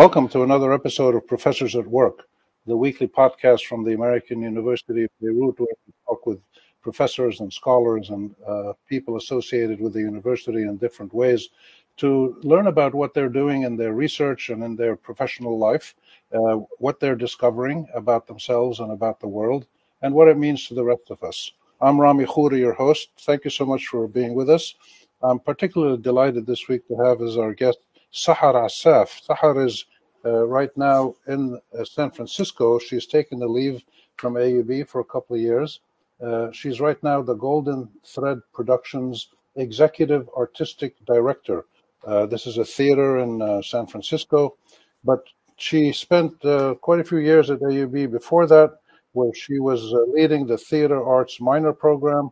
Welcome 0.00 0.28
to 0.28 0.44
another 0.44 0.72
episode 0.72 1.14
of 1.14 1.26
Professors 1.26 1.76
at 1.76 1.86
Work, 1.86 2.26
the 2.66 2.74
weekly 2.74 3.06
podcast 3.06 3.66
from 3.66 3.84
the 3.84 3.92
American 3.92 4.40
University 4.40 5.04
of 5.04 5.10
Beirut, 5.20 5.60
where 5.60 5.68
we 5.86 5.92
talk 6.06 6.24
with 6.24 6.40
professors 6.80 7.40
and 7.40 7.52
scholars 7.52 8.08
and 8.08 8.34
uh, 8.48 8.72
people 8.88 9.18
associated 9.18 9.78
with 9.78 9.92
the 9.92 10.00
university 10.00 10.62
in 10.62 10.78
different 10.78 11.12
ways 11.12 11.50
to 11.98 12.34
learn 12.42 12.68
about 12.68 12.94
what 12.94 13.12
they're 13.12 13.28
doing 13.28 13.64
in 13.64 13.76
their 13.76 13.92
research 13.92 14.48
and 14.48 14.64
in 14.64 14.74
their 14.74 14.96
professional 14.96 15.58
life, 15.58 15.94
uh, 16.32 16.56
what 16.78 16.98
they're 16.98 17.14
discovering 17.14 17.86
about 17.92 18.26
themselves 18.26 18.80
and 18.80 18.92
about 18.92 19.20
the 19.20 19.28
world, 19.28 19.66
and 20.00 20.14
what 20.14 20.28
it 20.28 20.38
means 20.38 20.66
to 20.66 20.72
the 20.72 20.82
rest 20.82 21.10
of 21.10 21.22
us. 21.22 21.52
I'm 21.82 22.00
Rami 22.00 22.24
Khouri, 22.24 22.58
your 22.58 22.72
host. 22.72 23.10
Thank 23.18 23.44
you 23.44 23.50
so 23.50 23.66
much 23.66 23.88
for 23.88 24.08
being 24.08 24.32
with 24.32 24.48
us. 24.48 24.76
I'm 25.22 25.40
particularly 25.40 25.98
delighted 25.98 26.46
this 26.46 26.68
week 26.68 26.88
to 26.88 26.96
have 27.04 27.20
as 27.20 27.36
our 27.36 27.52
guest 27.52 27.80
Sahar 28.12 28.54
Assaf. 28.54 29.24
Sahar 29.28 29.64
is 29.64 29.84
uh, 30.24 30.46
right 30.46 30.74
now 30.76 31.14
in 31.26 31.60
uh, 31.78 31.84
San 31.84 32.10
Francisco. 32.10 32.78
She's 32.78 33.06
taken 33.06 33.42
a 33.42 33.46
leave 33.46 33.82
from 34.16 34.34
AUB 34.34 34.86
for 34.86 35.00
a 35.00 35.04
couple 35.04 35.36
of 35.36 35.42
years. 35.42 35.80
Uh, 36.22 36.50
she's 36.52 36.80
right 36.80 37.02
now 37.02 37.22
the 37.22 37.34
Golden 37.34 37.88
Thread 38.04 38.40
Productions 38.52 39.28
Executive 39.56 40.28
Artistic 40.36 40.94
Director. 41.06 41.64
Uh, 42.06 42.26
this 42.26 42.46
is 42.46 42.58
a 42.58 42.64
theater 42.64 43.18
in 43.18 43.40
uh, 43.40 43.62
San 43.62 43.86
Francisco, 43.86 44.56
but 45.04 45.24
she 45.56 45.92
spent 45.92 46.32
uh, 46.44 46.74
quite 46.74 47.00
a 47.00 47.04
few 47.04 47.18
years 47.18 47.50
at 47.50 47.60
AUB 47.60 48.10
before 48.10 48.46
that, 48.46 48.78
where 49.12 49.32
she 49.34 49.58
was 49.58 49.92
leading 50.08 50.46
the 50.46 50.56
Theater 50.56 51.02
Arts 51.02 51.40
Minor 51.40 51.72
Program. 51.72 52.30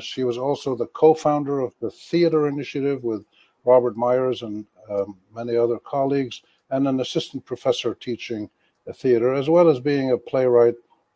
she 0.00 0.24
was 0.24 0.38
also 0.38 0.74
the 0.74 0.86
co 0.86 1.14
founder 1.14 1.60
of 1.60 1.72
the 1.80 1.90
Theater 1.90 2.48
Initiative 2.48 3.02
with 3.04 3.24
Robert 3.64 3.96
Myers 3.96 4.42
and 4.42 4.64
um, 4.90 5.16
many 5.34 5.56
other 5.56 5.78
colleagues, 5.78 6.42
and 6.70 6.86
an 6.86 7.00
assistant 7.00 7.44
professor 7.44 7.94
teaching 7.94 8.50
theater, 8.94 9.34
as 9.34 9.48
well 9.48 9.68
as 9.68 9.80
being 9.80 10.12
a 10.12 10.18
playwright 10.18 10.74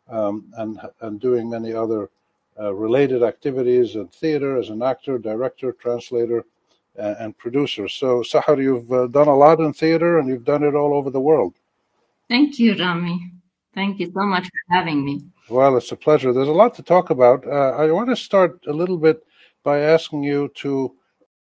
um, 0.09 0.45
and 0.57 0.79
and 1.01 1.19
doing 1.19 1.49
many 1.49 1.73
other 1.73 2.09
uh, 2.59 2.73
related 2.73 3.23
activities 3.23 3.95
in 3.95 4.07
theater 4.07 4.57
as 4.57 4.69
an 4.69 4.83
actor, 4.83 5.17
director, 5.17 5.71
translator, 5.71 6.45
uh, 6.99 7.15
and 7.19 7.37
producer. 7.37 7.87
So, 7.87 8.21
Sahar, 8.21 8.61
you've 8.61 8.91
uh, 8.91 9.07
done 9.07 9.27
a 9.27 9.35
lot 9.35 9.59
in 9.59 9.73
theater, 9.73 10.19
and 10.19 10.27
you've 10.27 10.45
done 10.45 10.63
it 10.63 10.75
all 10.75 10.93
over 10.93 11.09
the 11.09 11.19
world. 11.19 11.55
Thank 12.29 12.59
you, 12.59 12.75
Rami. 12.75 13.31
Thank 13.73 13.99
you 13.99 14.11
so 14.13 14.25
much 14.25 14.43
for 14.43 14.75
having 14.75 15.03
me. 15.03 15.23
Well, 15.49 15.77
it's 15.77 15.91
a 15.91 15.95
pleasure. 15.95 16.31
There's 16.31 16.47
a 16.47 16.51
lot 16.51 16.75
to 16.75 16.83
talk 16.83 17.09
about. 17.09 17.45
Uh, 17.45 17.71
I 17.71 17.91
want 17.91 18.09
to 18.09 18.15
start 18.15 18.59
a 18.67 18.71
little 18.71 18.97
bit 18.97 19.25
by 19.63 19.79
asking 19.79 20.23
you 20.23 20.51
to 20.55 20.95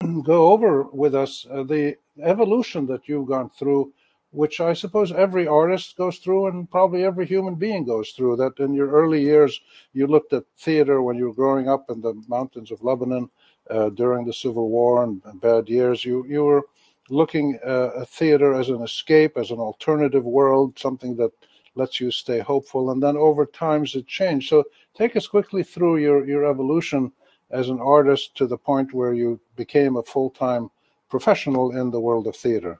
go 0.23 0.51
over 0.51 0.83
with 0.83 1.15
us 1.15 1.45
uh, 1.51 1.63
the 1.63 1.95
evolution 2.21 2.85
that 2.87 3.07
you've 3.07 3.27
gone 3.27 3.49
through, 3.49 3.91
which 4.31 4.59
I 4.59 4.73
suppose 4.73 5.11
every 5.11 5.47
artist 5.47 5.97
goes 5.97 6.17
through 6.17 6.47
and 6.47 6.69
probably 6.69 7.03
every 7.03 7.25
human 7.25 7.55
being 7.55 7.85
goes 7.85 8.11
through. 8.11 8.37
That 8.37 8.59
in 8.59 8.73
your 8.73 8.91
early 8.91 9.21
years, 9.21 9.59
you 9.93 10.07
looked 10.07 10.33
at 10.33 10.43
theater 10.57 11.01
when 11.01 11.17
you 11.17 11.25
were 11.25 11.33
growing 11.33 11.69
up 11.69 11.89
in 11.89 12.01
the 12.01 12.21
mountains 12.27 12.71
of 12.71 12.83
Lebanon 12.83 13.29
uh, 13.69 13.89
during 13.89 14.25
the 14.25 14.33
Civil 14.33 14.69
War 14.69 15.03
and, 15.03 15.21
bad 15.41 15.69
years. 15.69 16.05
You, 16.05 16.25
you 16.27 16.43
were 16.43 16.63
looking 17.09 17.59
uh, 17.65 18.01
at 18.01 18.09
theater 18.09 18.53
as 18.53 18.69
an 18.69 18.81
escape, 18.81 19.37
as 19.37 19.51
an 19.51 19.59
alternative 19.59 20.25
world, 20.25 20.77
something 20.77 21.15
that 21.17 21.31
lets 21.75 21.99
you 21.99 22.09
stay 22.09 22.39
hopeful. 22.39 22.91
And 22.91 23.01
then 23.01 23.17
over 23.17 23.45
times 23.45 23.95
it 23.95 24.07
changed. 24.07 24.49
So 24.49 24.63
take 24.95 25.15
us 25.15 25.27
quickly 25.27 25.63
through 25.63 25.97
your, 25.97 26.25
your 26.25 26.45
evolution 26.45 27.11
as 27.51 27.69
an 27.69 27.79
artist 27.79 28.35
to 28.37 28.47
the 28.47 28.57
point 28.57 28.93
where 28.93 29.13
you 29.13 29.39
became 29.55 29.97
a 29.97 30.03
full 30.03 30.29
time 30.29 30.69
professional 31.09 31.77
in 31.77 31.91
the 31.91 31.99
world 31.99 32.27
of 32.27 32.35
theater? 32.35 32.79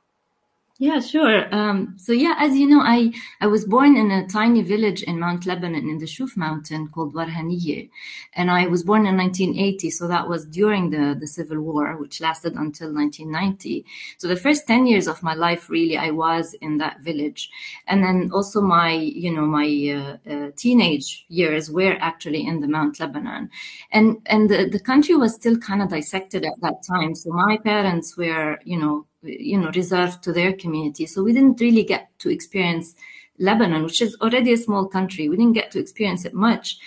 Yeah, 0.78 1.00
sure. 1.00 1.48
Um, 1.56 1.94
so 1.98 2.12
yeah, 2.12 2.36
as 2.38 2.58
you 2.58 2.68
know, 2.68 2.81
I, 2.81 3.14
I 3.40 3.48
was 3.48 3.64
born 3.64 3.96
in 3.96 4.12
a 4.12 4.28
tiny 4.28 4.62
village 4.62 5.03
in 5.03 5.22
Mount 5.22 5.46
Lebanon 5.46 5.88
in 5.90 6.00
the 6.00 6.06
Shuf 6.06 6.36
mountain 6.36 6.90
called 6.90 7.13
Warhaniye. 7.13 7.90
And 8.34 8.52
I 8.52 8.68
was 8.68 8.84
born 8.84 9.06
in 9.06 9.16
1980. 9.16 9.90
So 9.90 10.06
that 10.09 10.28
was 10.28 10.46
during 10.46 10.90
the, 10.90 11.16
the 11.18 11.28
civil 11.28 11.62
war, 11.62 11.96
which 11.96 12.19
lasted 12.19 12.56
until 12.56 12.94
1990. 12.94 13.86
So 14.18 14.28
the 14.28 14.36
first 14.36 14.68
10 14.68 14.86
years 14.86 15.08
of 15.08 15.24
my 15.24 15.34
life, 15.34 15.69
really, 15.69 15.97
I 15.97 16.12
was 16.12 16.53
in 16.56 16.78
that 16.80 17.00
village. 17.00 17.50
And 17.88 18.03
then 18.03 18.30
also 18.34 18.59
my, 18.59 18.92
you 18.92 19.34
know, 19.34 19.46
my 19.46 20.18
uh, 20.28 20.30
uh, 20.30 20.52
teenage 20.57 21.25
years 21.30 21.72
were 21.72 21.96
actually 22.02 22.46
in 22.46 22.59
the 22.59 22.68
Mount 22.68 23.00
Lebanon. 23.00 23.50
And, 23.94 24.18
and 24.25 24.50
the, 24.50 24.68
the 24.69 24.81
country 24.81 25.16
was 25.16 25.36
still 25.36 25.57
kind 25.57 25.81
of 25.81 25.88
dissected 25.88 26.44
at 26.44 26.59
that 26.59 26.84
time. 26.86 27.16
So 27.16 27.30
my 27.30 27.59
parents 27.63 28.18
were, 28.18 28.59
you 28.66 28.78
know, 28.78 29.06
you 29.25 29.59
know 29.59 29.72
reserved 29.72 30.24
to 30.24 30.34
their 30.34 30.53
community. 30.53 31.06
So 31.06 31.24
we 31.24 31.34
didn't 31.34 31.59
really 31.59 31.84
get 31.84 32.09
to 32.19 32.30
experience 32.30 32.96
lebanon 33.38 33.84
which 33.84 34.02
is 34.02 34.16
already 34.22 34.53
a 34.53 34.58
small 34.58 34.88
country. 34.88 35.30
We 35.30 35.38
didn't 35.38 35.53
get 35.53 35.72
to 35.72 35.80
experience 35.80 36.25
it 36.25 36.34
much. 36.34 36.78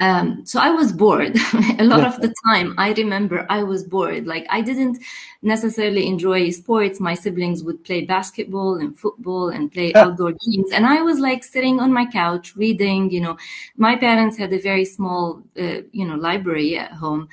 Um, 0.00 0.46
so 0.46 0.60
i 0.60 0.70
was 0.70 0.92
bored. 0.92 1.36
A 1.80 1.84
lot 1.84 2.04
of 2.04 2.20
the 2.20 2.32
time 2.46 2.74
i 2.78 2.92
remember 2.92 3.44
i 3.50 3.64
was 3.64 3.82
bored. 3.82 4.26
Like 4.26 4.46
i 4.48 4.60
didn't 4.60 4.98
necessarily 5.42 6.06
enjoy 6.06 6.50
sports. 6.50 7.00
My 7.00 7.14
siblings 7.14 7.64
would 7.64 7.82
play 7.82 8.04
basketball 8.04 8.76
and 8.76 8.96
football 8.96 9.48
and 9.48 9.72
play 9.72 9.92
outdoor 9.94 10.34
games. 10.46 10.70
And 10.72 10.86
i 10.86 11.02
was 11.02 11.18
like 11.18 11.42
sitting 11.42 11.80
on 11.80 11.92
my 11.92 12.06
couch 12.06 12.54
reading 12.54 13.10
you 13.10 13.20
know. 13.20 13.36
My 13.76 13.96
parents 13.96 14.38
had 14.38 14.52
a 14.52 14.60
very 14.60 14.84
small 14.84 15.42
uh, 15.58 15.80
you 15.90 16.06
know 16.06 16.14
library 16.14 16.78
at 16.78 16.92
home 16.92 17.28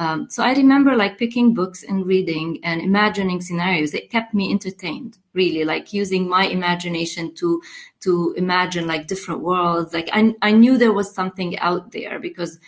um, 0.00 0.30
so 0.30 0.42
I 0.42 0.54
remember 0.54 0.96
like 0.96 1.18
picking 1.18 1.52
books 1.52 1.82
and 1.82 2.06
reading 2.06 2.58
and 2.62 2.80
imagining 2.80 3.42
scenarios. 3.42 3.92
It 3.92 4.08
kept 4.08 4.32
me 4.32 4.50
entertained, 4.50 5.18
really, 5.34 5.62
like 5.62 5.92
using 5.92 6.26
my 6.26 6.46
imagination 6.46 7.34
to 7.34 7.60
to 8.00 8.32
imagine 8.38 8.86
like 8.86 9.08
different 9.08 9.42
worlds. 9.42 9.92
Like 9.92 10.08
I 10.10 10.34
I 10.40 10.52
knew 10.52 10.78
there 10.78 10.94
was 10.94 11.14
something 11.14 11.58
out 11.58 11.92
there 11.92 12.18
because 12.18 12.58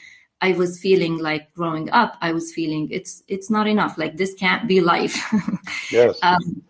I 0.42 0.52
was 0.52 0.78
feeling 0.78 1.16
like 1.16 1.54
growing 1.54 1.88
up. 1.88 2.18
I 2.20 2.32
was 2.32 2.52
feeling 2.52 2.90
it's 2.90 3.22
it's 3.28 3.48
not 3.48 3.66
enough. 3.66 3.96
Like 3.96 4.18
this 4.18 4.34
can't 4.34 4.68
be 4.68 4.82
life. 4.82 5.16
yes. 5.90 6.18
Um, 6.22 6.62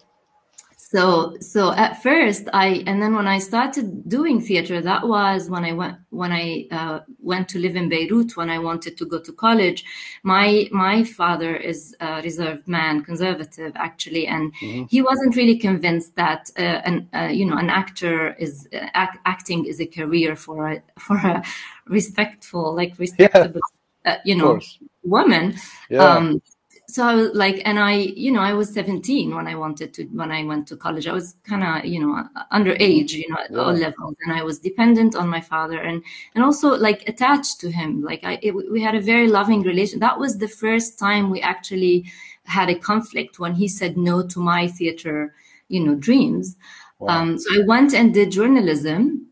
so 0.92 1.34
so 1.40 1.72
at 1.72 2.02
first 2.02 2.48
i 2.52 2.84
and 2.86 3.00
then 3.00 3.14
when 3.14 3.26
i 3.26 3.38
started 3.38 4.06
doing 4.08 4.40
theater 4.40 4.80
that 4.82 5.06
was 5.08 5.48
when 5.48 5.64
i 5.64 5.72
went 5.72 5.96
when 6.10 6.32
i 6.32 6.66
uh, 6.70 7.00
went 7.18 7.48
to 7.48 7.58
live 7.58 7.76
in 7.76 7.88
beirut 7.88 8.36
when 8.36 8.50
i 8.50 8.58
wanted 8.58 8.96
to 8.98 9.06
go 9.06 9.18
to 9.18 9.32
college 9.32 9.84
my 10.22 10.68
my 10.70 11.02
father 11.02 11.56
is 11.56 11.96
a 12.00 12.20
reserved 12.22 12.68
man 12.68 13.02
conservative 13.02 13.72
actually 13.74 14.26
and 14.26 14.52
mm-hmm. 14.56 14.84
he 14.90 15.00
wasn't 15.00 15.34
really 15.34 15.56
convinced 15.56 16.14
that 16.16 16.50
uh, 16.58 16.80
an 16.88 17.08
uh, 17.14 17.30
you 17.38 17.46
know 17.46 17.56
an 17.56 17.70
actor 17.70 18.34
is 18.34 18.68
uh, 18.74 18.86
act, 18.92 19.18
acting 19.24 19.64
is 19.64 19.80
a 19.80 19.86
career 19.86 20.36
for 20.36 20.72
a 20.72 20.82
for 20.98 21.16
a 21.16 21.42
respectful 21.86 22.74
like 22.74 22.92
respectable 22.98 23.60
yeah. 24.04 24.12
Uh, 24.12 24.18
you 24.24 24.34
know 24.34 24.60
woman 25.04 25.54
yeah. 25.88 26.02
um 26.02 26.42
so 26.92 27.06
I 27.06 27.14
was 27.14 27.30
like, 27.32 27.62
and 27.64 27.78
I, 27.78 27.94
you 27.94 28.30
know, 28.30 28.42
I 28.42 28.52
was 28.52 28.68
17 28.74 29.34
when 29.34 29.46
I 29.46 29.54
wanted 29.54 29.94
to, 29.94 30.04
when 30.08 30.30
I 30.30 30.44
went 30.44 30.66
to 30.68 30.76
college. 30.76 31.06
I 31.06 31.14
was 31.14 31.36
kind 31.42 31.64
of, 31.64 31.86
you 31.86 31.98
know, 31.98 32.28
underage, 32.52 33.12
you 33.12 33.26
know, 33.30 33.38
at 33.42 33.56
all 33.56 33.72
levels, 33.72 34.14
and 34.22 34.34
I 34.34 34.42
was 34.42 34.58
dependent 34.58 35.16
on 35.16 35.26
my 35.26 35.40
father, 35.40 35.78
and 35.78 36.02
and 36.34 36.44
also 36.44 36.76
like 36.76 37.08
attached 37.08 37.60
to 37.60 37.70
him. 37.70 38.02
Like 38.02 38.24
I, 38.24 38.38
it, 38.42 38.52
we 38.70 38.82
had 38.82 38.94
a 38.94 39.00
very 39.00 39.26
loving 39.26 39.62
relation. 39.62 40.00
That 40.00 40.18
was 40.18 40.36
the 40.36 40.48
first 40.48 40.98
time 40.98 41.30
we 41.30 41.40
actually 41.40 42.12
had 42.44 42.68
a 42.68 42.74
conflict 42.74 43.38
when 43.38 43.54
he 43.54 43.68
said 43.68 43.96
no 43.96 44.26
to 44.26 44.38
my 44.38 44.68
theater, 44.68 45.34
you 45.68 45.80
know, 45.80 45.94
dreams. 45.94 46.56
Wow. 46.98 47.08
Um, 47.08 47.38
so 47.38 47.54
I 47.54 47.64
went 47.64 47.94
and 47.94 48.12
did 48.12 48.32
journalism 48.32 49.31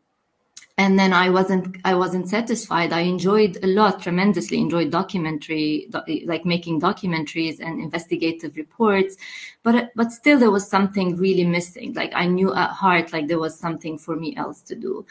and 0.80 0.98
then 0.98 1.12
i 1.12 1.28
wasn't 1.28 1.76
i 1.84 1.94
wasn't 1.94 2.26
satisfied. 2.26 2.90
I 2.92 3.00
enjoyed 3.00 3.58
a 3.62 3.66
lot 3.66 4.02
tremendously 4.02 4.58
enjoyed 4.58 4.90
documentary 4.90 5.90
like 6.24 6.44
making 6.46 6.80
documentaries 6.80 7.60
and 7.60 7.82
investigative 7.86 8.56
reports. 8.56 9.16
But 9.62 9.90
but 9.94 10.10
still 10.10 10.38
there 10.38 10.50
was 10.50 10.66
something 10.76 11.16
really 11.16 11.44
missing. 11.44 11.92
Like 11.92 12.12
i 12.14 12.24
knew 12.26 12.54
at 12.54 12.70
heart 12.70 13.12
like 13.12 13.28
there 13.28 13.38
was 13.46 13.58
something 13.58 13.98
for 13.98 14.16
me 14.16 14.34
else 14.36 14.62
to 14.62 14.74
do. 14.74 15.04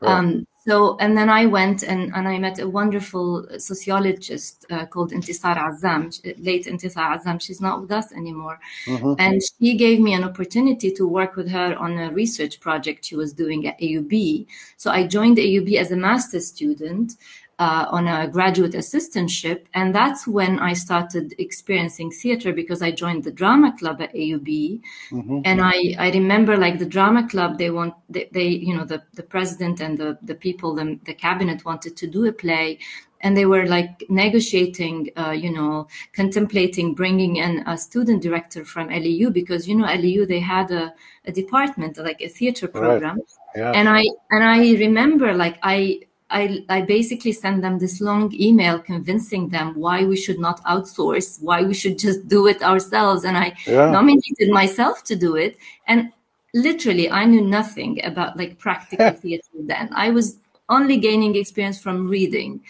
Right. 0.00 0.12
um, 0.12 0.46
so 0.66 0.96
and 0.98 1.16
then 1.16 1.28
i 1.30 1.46
went 1.46 1.82
and, 1.82 2.12
and 2.14 2.28
i 2.28 2.38
met 2.38 2.58
a 2.58 2.68
wonderful 2.68 3.46
sociologist 3.58 4.66
uh, 4.70 4.86
called 4.86 5.12
intisar 5.12 5.56
azam. 5.56 6.10
Late 6.38 6.66
intisar 6.66 7.16
azam. 7.16 7.40
She's 7.40 7.60
not 7.60 7.80
with 7.80 7.92
us 7.92 8.12
anymore. 8.12 8.58
Mm-hmm. 8.86 9.14
and 9.18 9.40
she 9.42 9.76
gave 9.76 10.00
me 10.00 10.12
an 10.14 10.24
opportunity 10.24 10.90
to 10.92 11.06
work 11.06 11.36
with 11.36 11.48
her 11.48 11.76
on 11.76 11.98
a 11.98 12.10
research 12.12 12.60
project 12.60 13.04
she 13.04 13.16
was 13.16 13.32
doing 13.32 13.66
at 13.66 13.78
aub 13.80 14.46
so 14.76 14.90
i 14.90 15.06
joined 15.06 15.38
aub 15.38 15.74
as 15.76 15.90
a 15.90 15.96
master's 15.96 16.46
student 16.48 17.16
uh, 17.58 17.86
on 17.88 18.06
a 18.06 18.28
graduate 18.28 18.72
assistantship, 18.72 19.64
and 19.72 19.94
that's 19.94 20.26
when 20.26 20.58
I 20.58 20.74
started 20.74 21.34
experiencing 21.38 22.10
theater 22.10 22.52
because 22.52 22.82
I 22.82 22.90
joined 22.90 23.24
the 23.24 23.30
drama 23.30 23.74
club 23.78 24.02
at 24.02 24.12
AUB, 24.14 24.80
mm-hmm. 25.10 25.40
and 25.44 25.62
I, 25.62 25.94
I 25.98 26.10
remember 26.10 26.58
like 26.58 26.78
the 26.78 26.86
drama 26.86 27.26
club 27.26 27.56
they 27.56 27.70
want 27.70 27.94
they, 28.10 28.28
they 28.30 28.48
you 28.48 28.76
know 28.76 28.84
the, 28.84 29.02
the 29.14 29.22
president 29.22 29.80
and 29.80 29.96
the 29.96 30.18
the 30.22 30.34
people 30.34 30.74
the, 30.74 30.98
the 31.04 31.14
cabinet 31.14 31.64
wanted 31.64 31.96
to 31.96 32.06
do 32.06 32.26
a 32.26 32.32
play, 32.32 32.78
and 33.22 33.34
they 33.34 33.46
were 33.46 33.66
like 33.66 34.04
negotiating 34.10 35.10
uh, 35.16 35.30
you 35.30 35.50
know 35.50 35.88
contemplating 36.12 36.92
bringing 36.92 37.36
in 37.36 37.66
a 37.66 37.78
student 37.78 38.22
director 38.22 38.66
from 38.66 38.88
LAU 38.90 39.30
because 39.30 39.66
you 39.66 39.74
know 39.74 39.86
LAU 39.86 40.26
they 40.26 40.40
had 40.40 40.70
a, 40.70 40.92
a 41.24 41.32
department 41.32 41.96
like 41.96 42.20
a 42.20 42.28
theater 42.28 42.68
program, 42.68 43.16
right. 43.16 43.56
yeah. 43.56 43.72
and 43.72 43.88
I 43.88 44.04
and 44.30 44.44
I 44.44 44.58
remember 44.74 45.32
like 45.32 45.58
I 45.62 46.00
I, 46.36 46.64
I 46.68 46.82
basically 46.82 47.32
sent 47.32 47.62
them 47.62 47.78
this 47.78 48.00
long 48.00 48.34
email 48.34 48.78
convincing 48.78 49.48
them 49.48 49.74
why 49.74 50.04
we 50.04 50.16
should 50.16 50.38
not 50.38 50.62
outsource, 50.64 51.40
why 51.40 51.62
we 51.62 51.72
should 51.72 51.98
just 51.98 52.28
do 52.28 52.46
it 52.46 52.62
ourselves. 52.62 53.24
And 53.24 53.38
I 53.38 53.54
yeah. 53.66 53.90
nominated 53.90 54.50
myself 54.50 55.02
to 55.04 55.16
do 55.16 55.36
it. 55.36 55.56
And 55.86 56.12
literally, 56.52 57.10
I 57.10 57.24
knew 57.24 57.40
nothing 57.40 58.04
about 58.04 58.36
like 58.36 58.58
practical 58.58 59.10
theater 59.22 59.56
then. 59.72 59.88
I 59.94 60.10
was 60.10 60.36
only 60.68 60.98
gaining 60.98 61.36
experience 61.36 61.80
from 61.80 62.06
reading. 62.06 62.60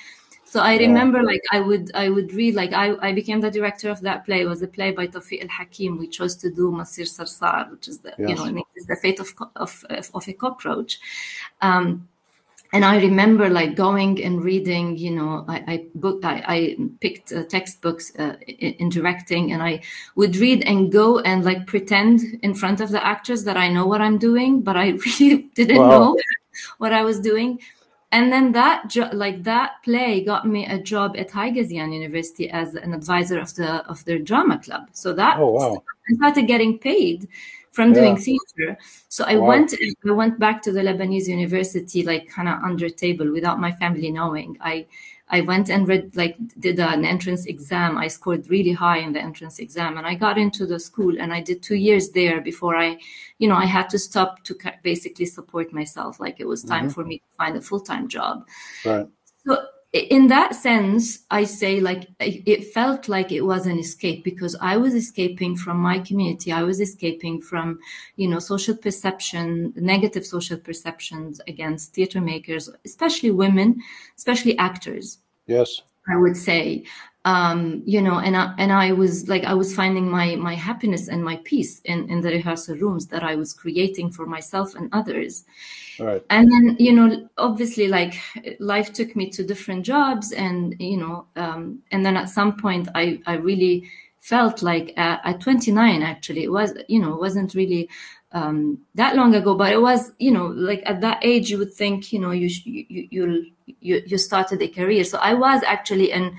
So 0.45 0.61
I 0.61 0.77
remember 0.79 1.25
like 1.25 1.43
I 1.51 1.59
would 1.59 1.91
I 1.95 2.09
would 2.09 2.33
read 2.33 2.55
like 2.55 2.73
I, 2.73 2.95
I 3.09 3.13
became 3.13 3.41
the 3.41 3.51
director 3.51 3.91
of 3.91 4.01
that 4.03 4.25
play. 4.25 4.43
It 4.43 4.49
was 4.49 4.63
a 4.63 4.69
play 4.69 4.93
by 4.93 5.09
Tawfiq 5.09 5.43
Al 5.43 5.49
Hakim. 5.49 5.99
We 5.99 6.07
chose 6.07 6.37
to 6.37 6.51
do 6.51 6.71
Masir 6.71 7.09
Sarsar, 7.17 7.69
which 7.73 7.89
is 7.89 7.99
the 7.99 8.15
yes. 8.17 8.29
you 8.29 8.53
know 8.53 8.63
the 8.87 8.97
fate 9.03 9.19
of 9.19 9.31
of 9.57 9.85
of 10.15 10.29
a 10.29 10.33
cockroach. 10.33 11.01
Um, 11.61 12.09
and 12.73 12.85
I 12.85 12.97
remember 13.01 13.49
like 13.49 13.75
going 13.77 14.23
and 14.23 14.43
reading, 14.43 14.97
you 14.97 15.11
know, 15.11 15.45
I, 15.49 15.65
I 15.67 15.87
book, 15.95 16.25
I, 16.25 16.43
I 16.47 16.77
picked 17.01 17.33
uh, 17.33 17.45
textbooks 17.45 18.13
uh, 18.19 18.37
in, 18.47 18.73
in, 18.75 18.89
directing, 18.89 19.53
and 19.53 19.63
I 19.63 19.83
would 20.15 20.37
read 20.37 20.63
and 20.63 20.91
go 20.91 21.21
and 21.21 21.45
like 21.45 21.67
pretend 21.67 22.21
in 22.43 22.55
front 22.55 22.81
of 22.81 22.91
the 22.91 23.05
actors 23.05 23.45
that 23.45 23.57
I 23.57 23.69
know 23.69 23.87
what 23.87 24.01
I'm 24.01 24.19
doing, 24.19 24.63
but 24.63 24.77
I 24.77 24.89
really 25.21 25.51
didn't 25.55 25.79
wow. 25.79 25.91
know 25.91 26.17
what 26.79 26.93
I 26.93 27.03
was 27.05 27.21
doing. 27.21 27.61
And 28.13 28.33
then 28.33 28.53
that 28.53 28.89
jo- 28.89 29.11
like 29.13 29.43
that 29.45 29.83
play 29.85 30.25
got 30.25 30.47
me 30.47 30.65
a 30.67 30.79
job 30.79 31.17
at 31.17 31.31
Haigazian 31.31 31.93
University 31.93 32.49
as 32.49 32.75
an 32.75 32.95
advisor 32.95 33.39
of 33.39 33.55
the 33.55 33.85
of 33.87 34.05
their 34.05 34.19
drama 34.19 34.59
club. 34.59 34.89
So 34.93 35.13
that 35.15 35.39
oh, 35.39 35.51
wow. 35.51 35.83
I 36.09 36.15
started 36.15 36.47
getting 36.47 36.79
paid 36.79 37.29
from 37.76 37.90
yeah. 37.90 38.00
doing 38.00 38.17
theater. 38.17 38.78
So 39.08 39.25
I 39.26 39.37
wow. 39.37 39.49
went 39.49 39.75
I 39.75 40.11
went 40.11 40.38
back 40.38 40.62
to 40.62 40.73
the 40.73 40.81
Lebanese 40.81 41.28
university 41.28 42.02
like 42.02 42.26
kind 42.37 42.49
of 42.49 42.62
under 42.62 42.88
table 42.88 43.31
without 43.31 43.61
my 43.61 43.70
family 43.70 44.11
knowing. 44.11 44.56
I 44.62 44.87
I 45.28 45.43
went 45.43 45.69
and 45.69 45.87
read 45.87 46.17
like 46.17 46.37
did 46.58 46.81
an 46.81 47.05
entrance 47.05 47.44
exam. 47.44 47.99
I 47.99 48.08
scored 48.08 48.49
really 48.49 48.73
high 48.73 49.00
in 49.06 49.12
the 49.12 49.20
entrance 49.20 49.58
exam 49.58 49.99
and 49.99 50.06
I 50.06 50.14
got 50.14 50.38
into 50.38 50.64
the 50.64 50.81
school 50.81 51.20
and 51.20 51.34
I 51.34 51.43
did 51.43 51.62
2 51.62 51.75
years 51.75 52.11
there 52.11 52.40
before 52.40 52.76
I 52.76 52.99
you 53.38 53.46
know 53.46 53.56
I 53.56 53.67
had 53.67 53.90
to 53.90 53.99
stop 53.99 54.43
to 54.44 54.56
basically 54.82 55.26
support 55.26 55.75
myself 55.75 56.19
like 56.19 56.40
it 56.40 56.49
was 56.49 56.62
time 56.64 56.87
mm-hmm. 56.87 56.94
for 56.94 57.05
me 57.05 57.19
to 57.19 57.31
find 57.37 57.56
a 57.56 57.61
full-time 57.61 58.08
job. 58.08 58.46
Right. 58.87 59.06
So 59.46 59.67
in 59.96 60.28
that 60.28 60.54
sense, 60.54 61.25
I 61.31 61.44
say 61.44 61.81
like 61.81 62.08
it 62.20 62.72
felt 62.72 63.08
like 63.08 63.32
it 63.32 63.43
was 63.43 63.66
an 63.66 63.78
escape 63.78 64.25
because 64.25 64.56
I 64.60 64.76
was 64.76 64.94
escaping 64.94 65.56
from 65.56 65.78
my 65.78 65.98
community. 65.98 66.52
I 66.52 66.62
was 66.62 66.81
escaping 66.81 67.40
from, 67.40 67.78
you 68.16 68.28
know, 68.28 68.38
social 68.38 68.76
perception, 68.76 69.72
negative 69.76 70.26
social 70.26 70.58
perceptions 70.58 71.40
against 71.46 71.94
theater 71.94 72.20
makers, 72.20 72.69
especially 72.84 73.31
women, 73.31 73.82
especially 74.16 74.56
actors. 74.58 75.19
Yes. 75.46 75.82
I 76.08 76.16
would 76.16 76.37
say, 76.37 76.84
um, 77.26 77.82
you 77.84 78.00
know, 78.00 78.20
and 78.20 78.37
I, 78.37 78.55
and 78.56 78.73
I 78.73 78.93
was 78.93 79.28
like, 79.28 79.44
I 79.44 79.52
was 79.52 79.75
finding 79.75 80.08
my 80.08 80.37
my 80.37 80.55
happiness 80.55 81.08
and 81.08 81.25
my 81.25 81.40
peace 81.43 81.81
in 81.84 82.08
in 82.08 82.20
the 82.20 82.31
rehearsal 82.31 82.76
rooms 82.76 83.08
that 83.08 83.25
I 83.25 83.34
was 83.34 83.52
creating 83.52 84.12
for 84.12 84.26
myself 84.26 84.76
and 84.76 84.88
others. 84.93 85.44
Right. 85.99 86.23
And 86.31 86.50
then, 86.52 86.76
you 86.78 86.93
know, 86.93 87.28
obviously, 87.37 87.88
like 87.88 88.14
life 88.61 88.93
took 88.93 89.17
me 89.17 89.28
to 89.31 89.43
different 89.43 89.84
jobs, 89.84 90.31
and 90.31 90.76
you 90.78 90.99
know, 90.99 91.26
um, 91.34 91.82
and 91.90 92.06
then 92.06 92.17
at 92.17 92.28
some 92.28 92.56
point, 92.56 92.88
I 92.94 93.20
I 93.26 93.34
really 93.34 93.90
felt 94.20 94.62
like 94.62 94.93
at, 94.96 95.20
at 95.25 95.40
29, 95.40 96.02
actually, 96.02 96.43
it 96.43 96.50
was, 96.50 96.72
you 96.88 97.00
know, 97.00 97.14
it 97.14 97.20
wasn't 97.20 97.55
really 97.55 97.88
um, 98.32 98.76
that 98.96 99.14
long 99.14 99.34
ago, 99.37 99.55
but 99.55 99.72
it 99.72 99.81
was, 99.81 100.11
you 100.19 100.32
know, 100.32 100.46
like 100.46 100.82
at 100.84 101.00
that 101.00 101.19
age, 101.22 101.50
you 101.50 101.58
would 101.58 101.72
think, 101.72 102.12
you 102.12 102.20
know, 102.20 102.31
you 102.31 102.49
you 102.64 103.06
you 103.11 103.46
you 103.81 104.02
you 104.06 104.19
started 104.19 104.62
a 104.62 104.69
career. 104.69 105.02
So 105.02 105.19
I 105.19 105.34
was 105.34 105.62
actually 105.64 106.12
in 106.12 106.37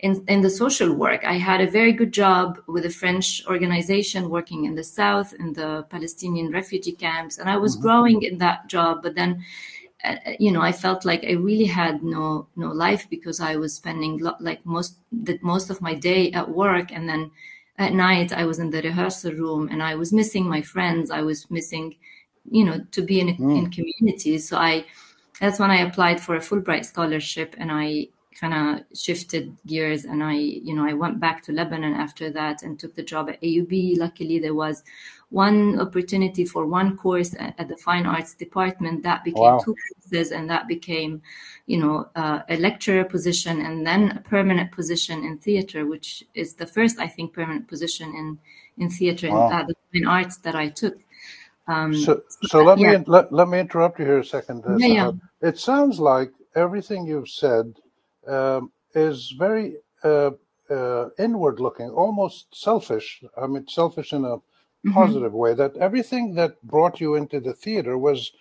in, 0.00 0.24
in 0.28 0.42
the 0.42 0.50
social 0.50 0.92
work. 0.92 1.24
I 1.24 1.34
had 1.34 1.60
a 1.60 1.70
very 1.70 1.92
good 1.92 2.12
job 2.12 2.60
with 2.66 2.84
a 2.84 2.90
French 2.90 3.42
organization 3.46 4.28
working 4.28 4.64
in 4.64 4.74
the 4.74 4.84
south 4.84 5.32
in 5.34 5.54
the 5.54 5.86
Palestinian 5.88 6.50
refugee 6.50 6.92
camps, 6.92 7.38
and 7.38 7.48
I 7.48 7.56
was 7.56 7.74
mm-hmm. 7.74 7.82
growing 7.82 8.22
in 8.22 8.38
that 8.38 8.68
job. 8.68 9.02
But 9.02 9.14
then, 9.14 9.42
uh, 10.04 10.16
you 10.38 10.52
know, 10.52 10.60
I 10.60 10.72
felt 10.72 11.04
like 11.04 11.24
I 11.24 11.32
really 11.32 11.64
had 11.64 12.02
no 12.02 12.48
no 12.56 12.68
life 12.72 13.08
because 13.08 13.40
I 13.40 13.56
was 13.56 13.74
spending 13.74 14.18
lo- 14.18 14.36
like 14.38 14.64
most 14.66 14.98
the 15.10 15.38
most 15.42 15.70
of 15.70 15.80
my 15.80 15.94
day 15.94 16.30
at 16.32 16.48
work, 16.48 16.92
and 16.92 17.08
then 17.08 17.30
at 17.78 17.94
night 17.94 18.32
I 18.32 18.44
was 18.44 18.58
in 18.58 18.70
the 18.70 18.82
rehearsal 18.82 19.32
room, 19.32 19.68
and 19.70 19.82
I 19.82 19.94
was 19.94 20.12
missing 20.12 20.46
my 20.46 20.60
friends. 20.60 21.10
I 21.10 21.22
was 21.22 21.50
missing, 21.50 21.96
you 22.50 22.64
know, 22.64 22.84
to 22.90 23.00
be 23.00 23.20
in 23.20 23.28
mm. 23.28 23.56
in 23.56 23.70
communities. 23.70 24.46
So 24.46 24.58
I 24.58 24.84
that's 25.40 25.58
when 25.58 25.70
I 25.70 25.80
applied 25.80 26.20
for 26.20 26.36
a 26.36 26.40
Fulbright 26.40 26.84
scholarship, 26.84 27.54
and 27.56 27.72
I 27.72 28.08
kind 28.38 28.54
of 28.54 28.98
shifted 28.98 29.56
gears 29.66 30.04
and 30.04 30.22
I, 30.22 30.34
you 30.34 30.74
know, 30.74 30.86
I 30.86 30.92
went 30.92 31.18
back 31.20 31.42
to 31.44 31.52
Lebanon 31.52 31.94
after 31.94 32.30
that 32.30 32.62
and 32.62 32.78
took 32.78 32.94
the 32.94 33.02
job 33.02 33.30
at 33.30 33.40
AUB. 33.40 33.98
Luckily, 33.98 34.38
there 34.38 34.54
was 34.54 34.82
one 35.30 35.80
opportunity 35.80 36.44
for 36.44 36.66
one 36.66 36.96
course 36.96 37.34
at, 37.38 37.68
the 37.68 37.76
fine 37.76 38.06
arts 38.06 38.34
department 38.34 39.02
that 39.02 39.24
became 39.24 39.42
wow. 39.42 39.58
two 39.58 39.74
courses 39.74 40.32
and 40.32 40.48
that 40.48 40.68
became, 40.68 41.22
you 41.66 41.78
know, 41.78 42.08
uh, 42.14 42.40
a 42.48 42.56
lecturer 42.58 43.04
position 43.04 43.60
and 43.62 43.86
then 43.86 44.10
a 44.12 44.20
permanent 44.20 44.70
position 44.70 45.24
in 45.24 45.38
theater, 45.38 45.86
which 45.86 46.22
is 46.34 46.54
the 46.54 46.66
first, 46.66 46.98
I 46.98 47.08
think, 47.08 47.32
permanent 47.32 47.66
position 47.66 48.10
in, 48.10 48.38
in 48.78 48.90
theater 48.90 49.30
wow. 49.30 49.50
and 49.50 49.54
uh, 49.54 49.64
the 49.66 49.74
fine 49.92 50.06
arts 50.06 50.36
that 50.38 50.54
I 50.54 50.68
took. 50.68 50.98
Um, 51.68 51.96
so, 51.96 52.22
so 52.42 52.62
let 52.62 52.78
yeah. 52.78 52.98
me 52.98 53.04
let, 53.08 53.32
let 53.32 53.48
me 53.48 53.58
interrupt 53.58 53.98
you 53.98 54.04
here 54.04 54.20
a 54.20 54.24
second. 54.24 54.64
Uh, 54.64 54.76
yeah, 54.76 54.86
yeah. 54.86 55.10
It 55.42 55.58
sounds 55.58 55.98
like 55.98 56.30
everything 56.54 57.06
you've 57.06 57.28
said 57.28 57.74
um, 58.26 58.70
is 58.94 59.34
very 59.38 59.76
uh, 60.04 60.30
uh, 60.70 61.08
inward 61.18 61.60
looking, 61.60 61.90
almost 61.90 62.46
selfish. 62.54 63.22
I 63.40 63.46
mean, 63.46 63.66
selfish 63.68 64.12
in 64.12 64.24
a 64.24 64.36
mm-hmm. 64.36 64.92
positive 64.92 65.32
way. 65.32 65.54
That 65.54 65.76
everything 65.76 66.34
that 66.34 66.60
brought 66.62 67.00
you 67.00 67.14
into 67.14 67.40
the 67.40 67.52
theater 67.52 67.98
was 67.98 68.32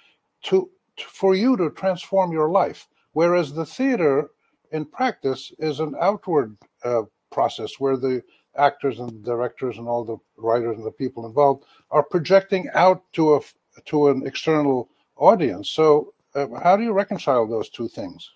to, 0.43 0.69
to 0.97 1.05
for 1.05 1.35
you 1.35 1.57
to 1.57 1.69
transform 1.71 2.31
your 2.31 2.49
life, 2.49 2.87
whereas 3.13 3.53
the 3.53 3.65
theater 3.65 4.31
in 4.71 4.85
practice 4.85 5.51
is 5.59 5.79
an 5.79 5.95
outward 5.99 6.57
uh, 6.83 7.03
process 7.31 7.79
where 7.79 7.97
the 7.97 8.21
actors 8.57 8.99
and 8.99 9.23
directors 9.23 9.77
and 9.77 9.87
all 9.87 10.03
the 10.03 10.17
writers 10.37 10.77
and 10.77 10.85
the 10.85 10.91
people 10.91 11.25
involved 11.25 11.65
are 11.91 12.03
projecting 12.03 12.69
out 12.73 13.03
to 13.13 13.35
a 13.35 13.41
to 13.85 14.07
an 14.07 14.25
external 14.25 14.89
audience. 15.17 15.69
So, 15.69 16.13
uh, 16.33 16.47
how 16.63 16.77
do 16.77 16.83
you 16.83 16.93
reconcile 16.93 17.45
those 17.47 17.69
two 17.69 17.87
things? 17.87 18.31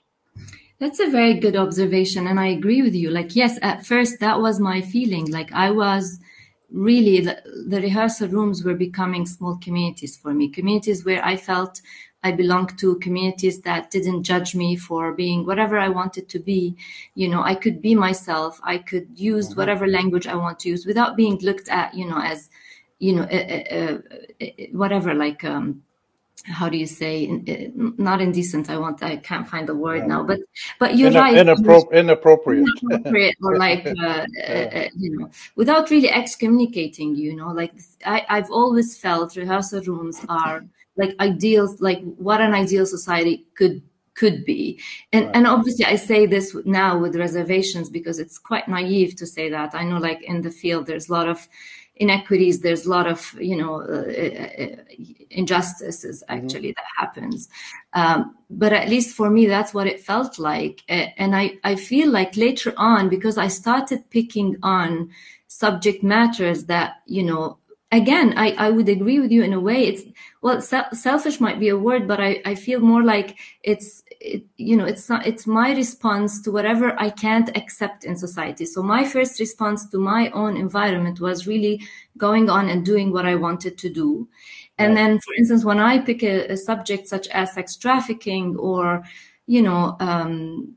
That's 0.79 0.99
a 0.99 1.09
very 1.09 1.33
good 1.33 1.57
observation. 1.57 2.27
And 2.27 2.39
I 2.39 2.47
agree 2.47 2.81
with 2.81 2.95
you. 2.95 3.09
Like, 3.09 3.35
yes, 3.35 3.59
at 3.61 3.85
first 3.85 4.19
that 4.21 4.39
was 4.39 4.59
my 4.59 4.81
feeling. 4.81 5.29
Like, 5.29 5.51
I 5.51 5.71
was 5.71 6.19
really, 6.71 7.19
the, 7.19 7.41
the 7.67 7.81
rehearsal 7.81 8.29
rooms 8.29 8.63
were 8.63 8.75
becoming 8.75 9.25
small 9.25 9.57
communities 9.57 10.15
for 10.15 10.33
me, 10.33 10.49
communities 10.49 11.03
where 11.03 11.23
I 11.23 11.35
felt 11.35 11.81
I 12.21 12.31
belonged 12.31 12.77
to 12.79 12.95
communities 12.99 13.61
that 13.61 13.91
didn't 13.91 14.23
judge 14.23 14.53
me 14.53 14.75
for 14.75 15.13
being 15.13 15.45
whatever 15.45 15.77
I 15.77 15.89
wanted 15.89 16.27
to 16.29 16.39
be. 16.39 16.75
You 17.15 17.29
know, 17.29 17.41
I 17.41 17.55
could 17.55 17.81
be 17.81 17.95
myself. 17.95 18.59
I 18.63 18.77
could 18.77 19.07
use 19.19 19.49
mm-hmm. 19.49 19.59
whatever 19.59 19.87
language 19.87 20.27
I 20.27 20.35
want 20.35 20.59
to 20.59 20.69
use 20.69 20.85
without 20.85 21.15
being 21.15 21.37
looked 21.39 21.69
at, 21.69 21.93
you 21.93 22.05
know, 22.05 22.21
as, 22.21 22.49
you 22.99 23.13
know, 23.15 23.23
uh, 23.23 23.63
uh, 23.75 23.97
uh, 24.41 24.47
whatever, 24.73 25.13
like, 25.13 25.43
um, 25.43 25.83
how 26.45 26.69
do 26.69 26.77
you 26.77 26.87
say 26.87 27.41
not 27.97 28.21
indecent 28.21 28.69
i 28.69 28.77
want 28.77 29.01
i 29.03 29.17
can't 29.17 29.47
find 29.47 29.67
the 29.67 29.75
word 29.75 30.07
now 30.07 30.23
but 30.23 30.39
but 30.79 30.97
you're 30.97 31.11
right 31.11 31.35
inappro- 31.35 31.91
inappropriate 32.01 32.67
inappropriate 32.81 33.35
or 33.43 33.57
like 33.65 33.85
uh, 33.85 34.25
uh, 34.47 34.51
uh, 34.51 34.87
you 34.95 35.17
know 35.17 35.29
without 35.55 35.89
really 35.89 36.09
excommunicating 36.09 37.15
you 37.15 37.35
know 37.35 37.49
like 37.49 37.73
I, 38.05 38.25
i've 38.29 38.51
always 38.51 38.97
felt 38.97 39.35
rehearsal 39.35 39.81
rooms 39.81 40.25
are 40.29 40.63
like 40.97 41.15
ideals 41.19 41.81
like 41.81 42.01
what 42.15 42.41
an 42.41 42.53
ideal 42.53 42.85
society 42.85 43.45
could 43.55 43.81
could 44.19 44.43
be. 44.43 44.79
And 45.13 45.27
right. 45.27 45.35
and 45.35 45.47
obviously 45.47 45.85
I 45.85 45.95
say 45.95 46.25
this 46.25 46.55
now 46.65 46.99
with 46.99 47.15
reservations 47.15 47.89
because 47.89 48.19
it's 48.19 48.37
quite 48.37 48.67
naive 48.67 49.15
to 49.15 49.25
say 49.25 49.49
that. 49.49 49.73
I 49.73 49.83
know 49.85 49.97
like 49.97 50.21
in 50.23 50.41
the 50.41 50.51
field 50.51 50.85
there's 50.85 51.09
a 51.09 51.13
lot 51.13 51.29
of 51.29 51.47
inequities 51.99 52.61
there's 52.61 52.85
a 52.85 52.89
lot 52.89 53.05
of 53.05 53.35
you 53.39 53.55
know 53.55 53.81
uh, 53.81 54.07
uh, 54.07 54.63
uh 54.63 54.75
injustices 55.29 56.23
mm-hmm. 56.23 56.45
actually 56.45 56.69
mm-hmm. 56.69 56.81
that 56.81 56.85
happens 56.97 57.49
um, 57.93 58.35
but 58.49 58.73
at 58.73 58.89
least 58.89 59.15
for 59.15 59.29
me 59.29 59.45
that's 59.45 59.73
what 59.73 59.85
it 59.85 59.99
felt 59.99 60.39
like 60.39 60.81
and 60.87 61.35
i 61.35 61.51
i 61.63 61.75
feel 61.75 62.09
like 62.09 62.35
later 62.37 62.73
on 62.77 63.09
because 63.09 63.37
i 63.37 63.47
started 63.47 64.09
picking 64.09 64.57
on 64.63 65.09
subject 65.47 66.01
matters 66.01 66.65
that 66.65 67.01
you 67.05 67.23
know 67.23 67.57
again 67.91 68.33
i 68.37 68.51
i 68.51 68.69
would 68.69 68.87
agree 68.87 69.19
with 69.19 69.31
you 69.31 69.43
in 69.43 69.53
a 69.53 69.59
way 69.59 69.85
it's 69.85 70.03
well 70.41 70.61
se- 70.61 70.93
selfish 70.93 71.39
might 71.39 71.59
be 71.59 71.69
a 71.69 71.77
word 71.77 72.07
but 72.07 72.19
i 72.19 72.41
i 72.45 72.55
feel 72.55 72.79
more 72.79 73.03
like 73.03 73.37
it's 73.63 74.03
it, 74.19 74.43
you 74.57 74.75
know 74.75 74.85
it's 74.85 75.07
not 75.07 75.25
it's 75.25 75.47
my 75.47 75.73
response 75.73 76.41
to 76.41 76.51
whatever 76.51 76.99
i 76.99 77.09
can't 77.09 77.55
accept 77.55 78.03
in 78.03 78.17
society 78.17 78.65
so 78.65 78.83
my 78.83 79.05
first 79.05 79.39
response 79.39 79.89
to 79.89 79.97
my 79.97 80.29
own 80.31 80.57
environment 80.57 81.21
was 81.21 81.47
really 81.47 81.81
going 82.17 82.49
on 82.49 82.69
and 82.69 82.85
doing 82.85 83.11
what 83.13 83.25
i 83.25 83.35
wanted 83.35 83.77
to 83.77 83.89
do 83.89 84.27
and 84.77 84.95
then 84.95 85.19
for 85.19 85.33
instance 85.35 85.63
when 85.63 85.79
i 85.79 85.97
pick 85.97 86.21
a, 86.21 86.47
a 86.47 86.57
subject 86.57 87.07
such 87.07 87.27
as 87.29 87.53
sex 87.53 87.77
trafficking 87.77 88.57
or 88.57 89.03
you 89.47 89.61
know 89.61 89.95
um, 89.99 90.75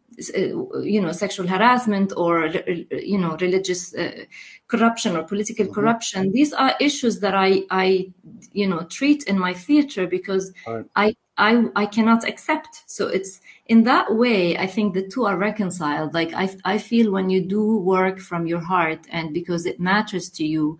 you 0.83 1.01
know 1.01 1.13
sexual 1.13 1.47
harassment 1.47 2.13
or 2.17 2.47
you 2.91 3.19
know 3.19 3.37
religious 3.41 3.95
uh, 3.95 4.25
corruption 4.69 5.17
or 5.17 5.23
political 5.25 5.65
mm-hmm. 5.65 5.75
corruption 5.75 6.33
these 6.33 6.53
are 6.53 6.75
issues 6.81 7.21
that 7.21 7.35
i 7.35 7.63
i 7.71 8.07
you 8.53 8.67
know 8.67 8.83
treat 8.85 9.25
in 9.25 9.39
my 9.39 9.53
theater 9.53 10.07
because 10.07 10.53
right. 10.67 10.85
i 10.97 11.15
I, 11.39 11.65
I 11.75 11.87
cannot 11.87 12.29
accept. 12.29 12.83
So 12.87 13.09
it's 13.09 13.41
in 13.67 13.85
that 13.85 14.15
way, 14.15 14.57
I 14.59 14.67
think 14.67 14.95
the 14.95 15.07
two 15.07 15.25
are 15.25 15.37
reconciled. 15.37 16.15
Like 16.15 16.33
I, 16.35 16.55
I 16.65 16.79
feel 16.79 17.11
when 17.11 17.31
you 17.31 17.41
do 17.41 17.79
work 17.79 18.19
from 18.19 18.47
your 18.47 18.61
heart 18.61 19.07
and 19.11 19.33
because 19.33 19.65
it 19.67 19.81
matters 19.81 20.29
to 20.31 20.45
you, 20.45 20.79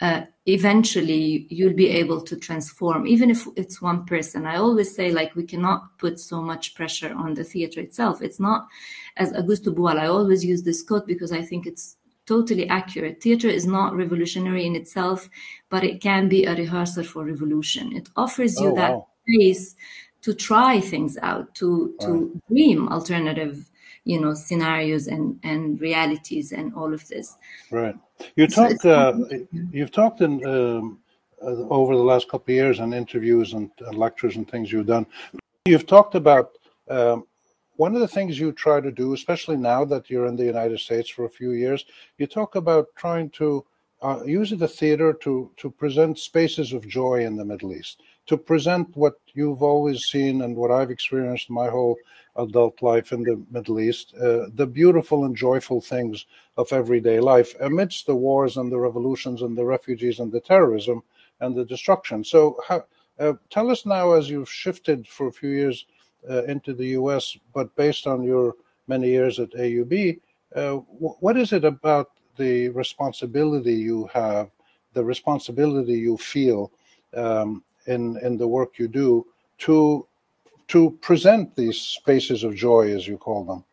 uh, 0.00 0.22
eventually 0.46 1.46
you'll 1.50 1.74
be 1.74 1.88
able 1.88 2.20
to 2.22 2.36
transform, 2.36 3.06
even 3.06 3.30
if 3.30 3.46
it's 3.54 3.80
one 3.80 4.04
person. 4.04 4.46
I 4.46 4.56
always 4.56 4.92
say, 4.94 5.12
like, 5.12 5.36
we 5.36 5.44
cannot 5.44 5.96
put 5.98 6.18
so 6.18 6.42
much 6.42 6.74
pressure 6.74 7.14
on 7.14 7.34
the 7.34 7.44
theater 7.44 7.80
itself. 7.80 8.20
It's 8.20 8.40
not, 8.40 8.66
as 9.16 9.32
Augusto 9.32 9.72
Boal, 9.72 10.00
I 10.00 10.06
always 10.06 10.44
use 10.44 10.64
this 10.64 10.82
quote 10.82 11.06
because 11.06 11.30
I 11.30 11.42
think 11.42 11.66
it's 11.66 11.98
totally 12.26 12.68
accurate. 12.68 13.22
Theater 13.22 13.46
is 13.46 13.64
not 13.64 13.94
revolutionary 13.94 14.66
in 14.66 14.74
itself, 14.74 15.28
but 15.68 15.84
it 15.84 16.00
can 16.00 16.28
be 16.28 16.46
a 16.46 16.56
rehearsal 16.56 17.04
for 17.04 17.24
revolution. 17.24 17.94
It 17.94 18.08
offers 18.16 18.58
you 18.58 18.72
oh, 18.72 18.74
that 18.76 18.92
wow 18.92 19.06
space 19.32 19.74
to 20.22 20.34
try 20.34 20.80
things 20.80 21.18
out, 21.22 21.54
to 21.56 21.94
to 22.00 22.40
dream 22.48 22.88
alternative, 22.88 23.68
you 24.04 24.20
know, 24.20 24.34
scenarios 24.34 25.08
and 25.08 25.38
and 25.42 25.80
realities 25.80 26.52
and 26.52 26.74
all 26.74 26.94
of 26.94 27.06
this. 27.08 27.36
Right. 27.70 27.96
You 28.36 28.48
so 28.48 28.68
talked. 28.68 28.84
Uh, 28.84 29.14
you've 29.72 29.90
talked 29.90 30.20
in 30.20 30.44
um, 30.46 30.98
uh, 31.42 31.68
over 31.68 31.96
the 31.96 32.02
last 32.02 32.28
couple 32.28 32.52
of 32.52 32.56
years 32.56 32.78
in 32.78 32.92
interviews 32.92 33.52
and 33.52 33.70
uh, 33.84 33.90
lectures 33.90 34.36
and 34.36 34.48
things 34.48 34.70
you've 34.70 34.86
done. 34.86 35.06
You've 35.66 35.86
talked 35.86 36.14
about. 36.14 36.52
Um, 36.88 37.26
one 37.76 37.94
of 37.94 38.00
the 38.00 38.08
things 38.08 38.38
you 38.38 38.52
try 38.52 38.80
to 38.80 38.92
do, 38.92 39.14
especially 39.14 39.56
now 39.56 39.84
that 39.86 40.10
you're 40.10 40.26
in 40.26 40.36
the 40.36 40.44
United 40.44 40.78
States 40.78 41.08
for 41.08 41.24
a 41.24 41.30
few 41.30 41.52
years, 41.52 41.86
you 42.18 42.26
talk 42.26 42.54
about 42.54 42.88
trying 42.96 43.30
to 43.30 43.64
uh, 44.02 44.20
use 44.24 44.50
the 44.50 44.68
theater 44.68 45.12
to 45.14 45.50
to 45.56 45.70
present 45.70 46.18
spaces 46.18 46.72
of 46.72 46.86
joy 46.86 47.24
in 47.24 47.34
the 47.34 47.44
Middle 47.44 47.72
East 47.72 48.02
to 48.26 48.36
present 48.36 48.96
what 48.96 49.14
you've 49.34 49.62
always 49.62 50.04
seen 50.04 50.42
and 50.42 50.56
what 50.56 50.70
I've 50.70 50.90
experienced 50.90 51.50
my 51.50 51.68
whole 51.68 51.96
adult 52.36 52.80
life 52.82 53.12
in 53.12 53.22
the 53.22 53.42
Middle 53.50 53.80
East, 53.80 54.14
uh, 54.14 54.46
the 54.54 54.66
beautiful 54.66 55.24
and 55.24 55.36
joyful 55.36 55.80
things 55.80 56.26
of 56.56 56.72
everyday 56.72 57.20
life 57.20 57.54
amidst 57.60 58.06
the 58.06 58.14
wars 58.14 58.56
and 58.56 58.70
the 58.70 58.78
revolutions 58.78 59.42
and 59.42 59.56
the 59.56 59.64
refugees 59.64 60.20
and 60.20 60.30
the 60.30 60.40
terrorism 60.40 61.02
and 61.40 61.54
the 61.54 61.64
destruction. 61.64 62.24
So, 62.24 62.58
how, 62.66 62.84
uh, 63.18 63.34
tell 63.50 63.70
us 63.70 63.84
now, 63.84 64.12
as 64.12 64.30
you've 64.30 64.50
shifted 64.50 65.06
for 65.06 65.26
a 65.26 65.32
few 65.32 65.50
years 65.50 65.86
uh, 66.28 66.44
into 66.44 66.72
the 66.72 66.88
US, 66.88 67.36
but 67.52 67.74
based 67.76 68.06
on 68.06 68.22
your 68.22 68.54
many 68.86 69.08
years 69.08 69.38
at 69.38 69.50
AUB, 69.50 70.20
uh, 70.54 70.60
w- 70.60 71.16
what 71.20 71.36
is 71.36 71.52
it 71.52 71.64
about 71.64 72.12
the 72.36 72.68
responsibility 72.70 73.74
you 73.74 74.08
have, 74.12 74.50
the 74.94 75.04
responsibility 75.04 75.94
you 75.94 76.16
feel 76.16 76.72
um, 77.14 77.62
in 77.86 78.18
in 78.22 78.36
the 78.36 78.48
work 78.48 78.78
you 78.78 78.88
do 78.88 79.26
to 79.58 80.06
to 80.68 80.90
present 81.02 81.54
these 81.56 81.78
spaces 81.78 82.44
of 82.44 82.54
joy 82.54 82.94
as 82.94 83.06
you 83.06 83.18
call 83.18 83.44
them. 83.44 83.64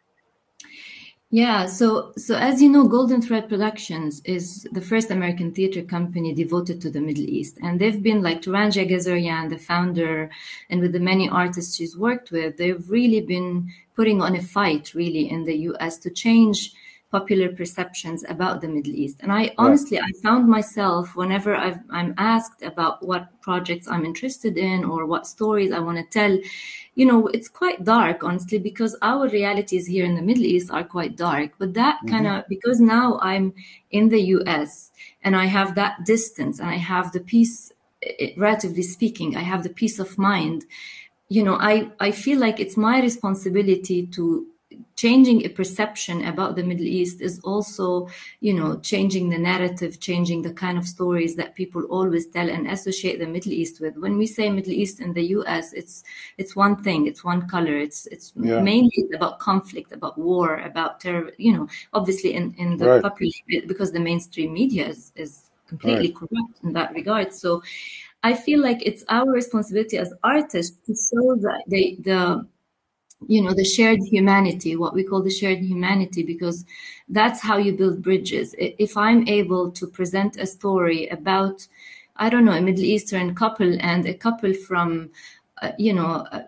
Yeah 1.32 1.68
so 1.68 2.12
so 2.18 2.36
as 2.36 2.60
you 2.62 2.70
know 2.70 2.88
golden 2.88 3.22
thread 3.22 3.48
productions 3.48 4.20
is 4.26 4.68
the 4.72 4.82
first 4.82 5.12
american 5.12 5.54
theater 5.54 5.84
company 5.84 6.34
devoted 6.34 6.82
to 6.82 6.90
the 6.90 7.02
middle 7.02 7.24
east. 7.24 7.58
And 7.62 7.80
they've 7.80 8.02
been 8.02 8.24
like 8.24 8.42
Torange 8.42 8.76
Yeghiazarian, 8.76 9.50
the 9.50 9.60
founder 9.60 10.32
and 10.72 10.82
with 10.82 10.94
the 10.94 11.00
many 11.00 11.30
artists 11.30 11.76
she's 11.76 11.96
worked 11.96 12.32
with 12.32 12.58
they've 12.58 12.90
really 12.90 13.22
been 13.22 13.72
putting 13.96 14.22
on 14.22 14.36
a 14.36 14.42
fight 14.42 14.94
really 14.96 15.30
in 15.30 15.44
the 15.44 15.56
us 15.80 15.98
to 16.00 16.10
change 16.10 16.74
popular 17.12 17.50
perceptions 17.50 18.24
about 18.30 18.62
the 18.62 18.68
Middle 18.68 18.94
East. 18.94 19.18
And 19.22 19.32
I 19.32 19.52
honestly, 19.58 20.00
I 20.00 20.12
found 20.22 20.48
myself 20.48 21.16
whenever 21.16 21.56
i 21.56 21.76
am 21.92 22.14
asked 22.18 22.62
about 22.62 23.02
what 23.06 23.30
projects 23.42 23.88
I'm 23.88 24.06
interested 24.06 24.58
in 24.58 24.84
or 24.84 25.08
what 25.08 25.26
stories 25.26 25.72
I 25.72 25.80
want 25.80 25.98
to 25.98 26.04
tell, 26.04 26.38
you 26.94 27.06
know, 27.06 27.28
it's 27.28 27.50
quite 27.50 27.84
dark, 27.84 28.24
honestly, 28.24 28.60
because 28.60 28.96
our 29.02 29.28
realities 29.28 29.88
here 29.88 30.06
in 30.06 30.16
the 30.16 30.22
Middle 30.22 30.46
East 30.46 30.70
are 30.70 30.84
quite 30.84 31.16
dark. 31.16 31.54
But 31.58 31.74
that 31.74 31.98
mm-hmm. 31.98 32.10
kind 32.10 32.28
of, 32.28 32.48
because 32.48 32.80
now 32.80 33.18
I'm 33.22 33.54
in 33.90 34.10
the 34.10 34.22
US 34.38 34.92
and 35.24 35.36
I 35.36 35.46
have 35.46 35.74
that 35.76 36.06
distance 36.06 36.60
and 36.60 36.70
I 36.70 36.78
have 36.78 37.12
the 37.12 37.22
peace, 37.22 37.72
relatively 38.38 38.84
speaking, 38.84 39.36
I 39.36 39.42
have 39.42 39.64
the 39.64 39.70
peace 39.70 39.98
of 39.98 40.20
mind. 40.20 40.66
You 41.28 41.44
know, 41.44 41.58
I, 41.60 41.90
I 42.00 42.12
feel 42.12 42.40
like 42.40 42.60
it's 42.60 42.78
my 42.78 43.02
responsibility 43.02 44.06
to 44.08 44.46
changing 44.96 45.46
a 45.46 45.50
perception 45.50 46.26
about 46.26 46.56
the 46.56 46.64
Middle 46.64 46.86
East 46.86 47.22
is 47.22 47.40
also, 47.40 48.10
you 48.42 48.54
know, 48.54 48.80
changing 48.80 49.30
the 49.30 49.38
narrative, 49.38 50.00
changing 50.00 50.42
the 50.42 50.54
kind 50.54 50.78
of 50.78 50.86
stories 50.88 51.36
that 51.36 51.56
people 51.56 51.84
always 51.86 52.28
tell 52.28 52.50
and 52.50 52.68
associate 52.68 53.20
the 53.20 53.28
Middle 53.28 53.54
East 53.54 53.80
with. 53.80 53.96
When 53.98 54.18
we 54.18 54.28
say 54.28 54.50
Middle 54.50 54.74
East 54.74 55.00
in 55.00 55.14
the 55.14 55.24
U.S., 55.38 55.74
it's 55.74 56.04
it's 56.38 56.56
one 56.56 56.84
thing, 56.84 57.08
it's 57.08 57.24
one 57.24 57.48
color. 57.48 57.78
It's 57.78 58.08
it's 58.08 58.34
yeah. 58.36 58.62
mainly 58.62 59.06
about 59.14 59.40
conflict, 59.40 59.92
about 59.92 60.18
war, 60.18 60.58
about 60.60 61.00
terror. 61.00 61.32
You 61.38 61.54
know, 61.54 61.68
obviously 61.94 62.34
in 62.34 62.54
in 62.58 62.78
the 62.78 62.90
right. 62.90 63.02
popular 63.02 63.32
because 63.68 63.92
the 63.92 64.00
mainstream 64.00 64.54
media 64.54 64.88
is 64.88 65.12
is 65.16 65.50
completely 65.68 66.08
right. 66.08 66.16
corrupt 66.16 66.64
in 66.64 66.74
that 66.74 66.94
regard. 66.94 67.34
So. 67.34 67.64
I 68.22 68.34
feel 68.34 68.60
like 68.60 68.86
it's 68.86 69.06
our 69.08 69.32
responsibility 69.32 69.98
as 69.98 70.14
artists 70.26 70.76
to 70.88 70.94
show 70.94 71.38
that 71.38 71.64
the, 71.68 71.96
the 72.02 72.46
you 73.28 73.42
know 73.42 73.54
the 73.54 73.66
shared 73.66 74.00
humanity 74.02 74.76
what 74.76 74.94
we 74.94 75.04
call 75.04 75.22
the 75.22 75.30
shared 75.30 75.60
humanity 75.60 76.24
because 76.24 76.66
that's 77.10 77.42
how 77.42 77.58
you 77.58 77.74
build 77.74 78.02
bridges 78.02 78.56
if 78.58 78.96
i'm 78.96 79.28
able 79.28 79.70
to 79.72 79.86
present 79.88 80.38
a 80.38 80.46
story 80.46 81.08
about 81.08 81.68
i 82.16 82.30
don't 82.30 82.46
know 82.46 82.54
a 82.54 82.62
middle 82.62 82.84
eastern 82.84 83.36
couple 83.36 83.78
and 83.82 84.06
a 84.06 84.14
couple 84.14 84.54
from 84.54 85.10
uh, 85.62 85.72
you 85.78 85.92
know 85.92 86.26
uh, 86.32 86.44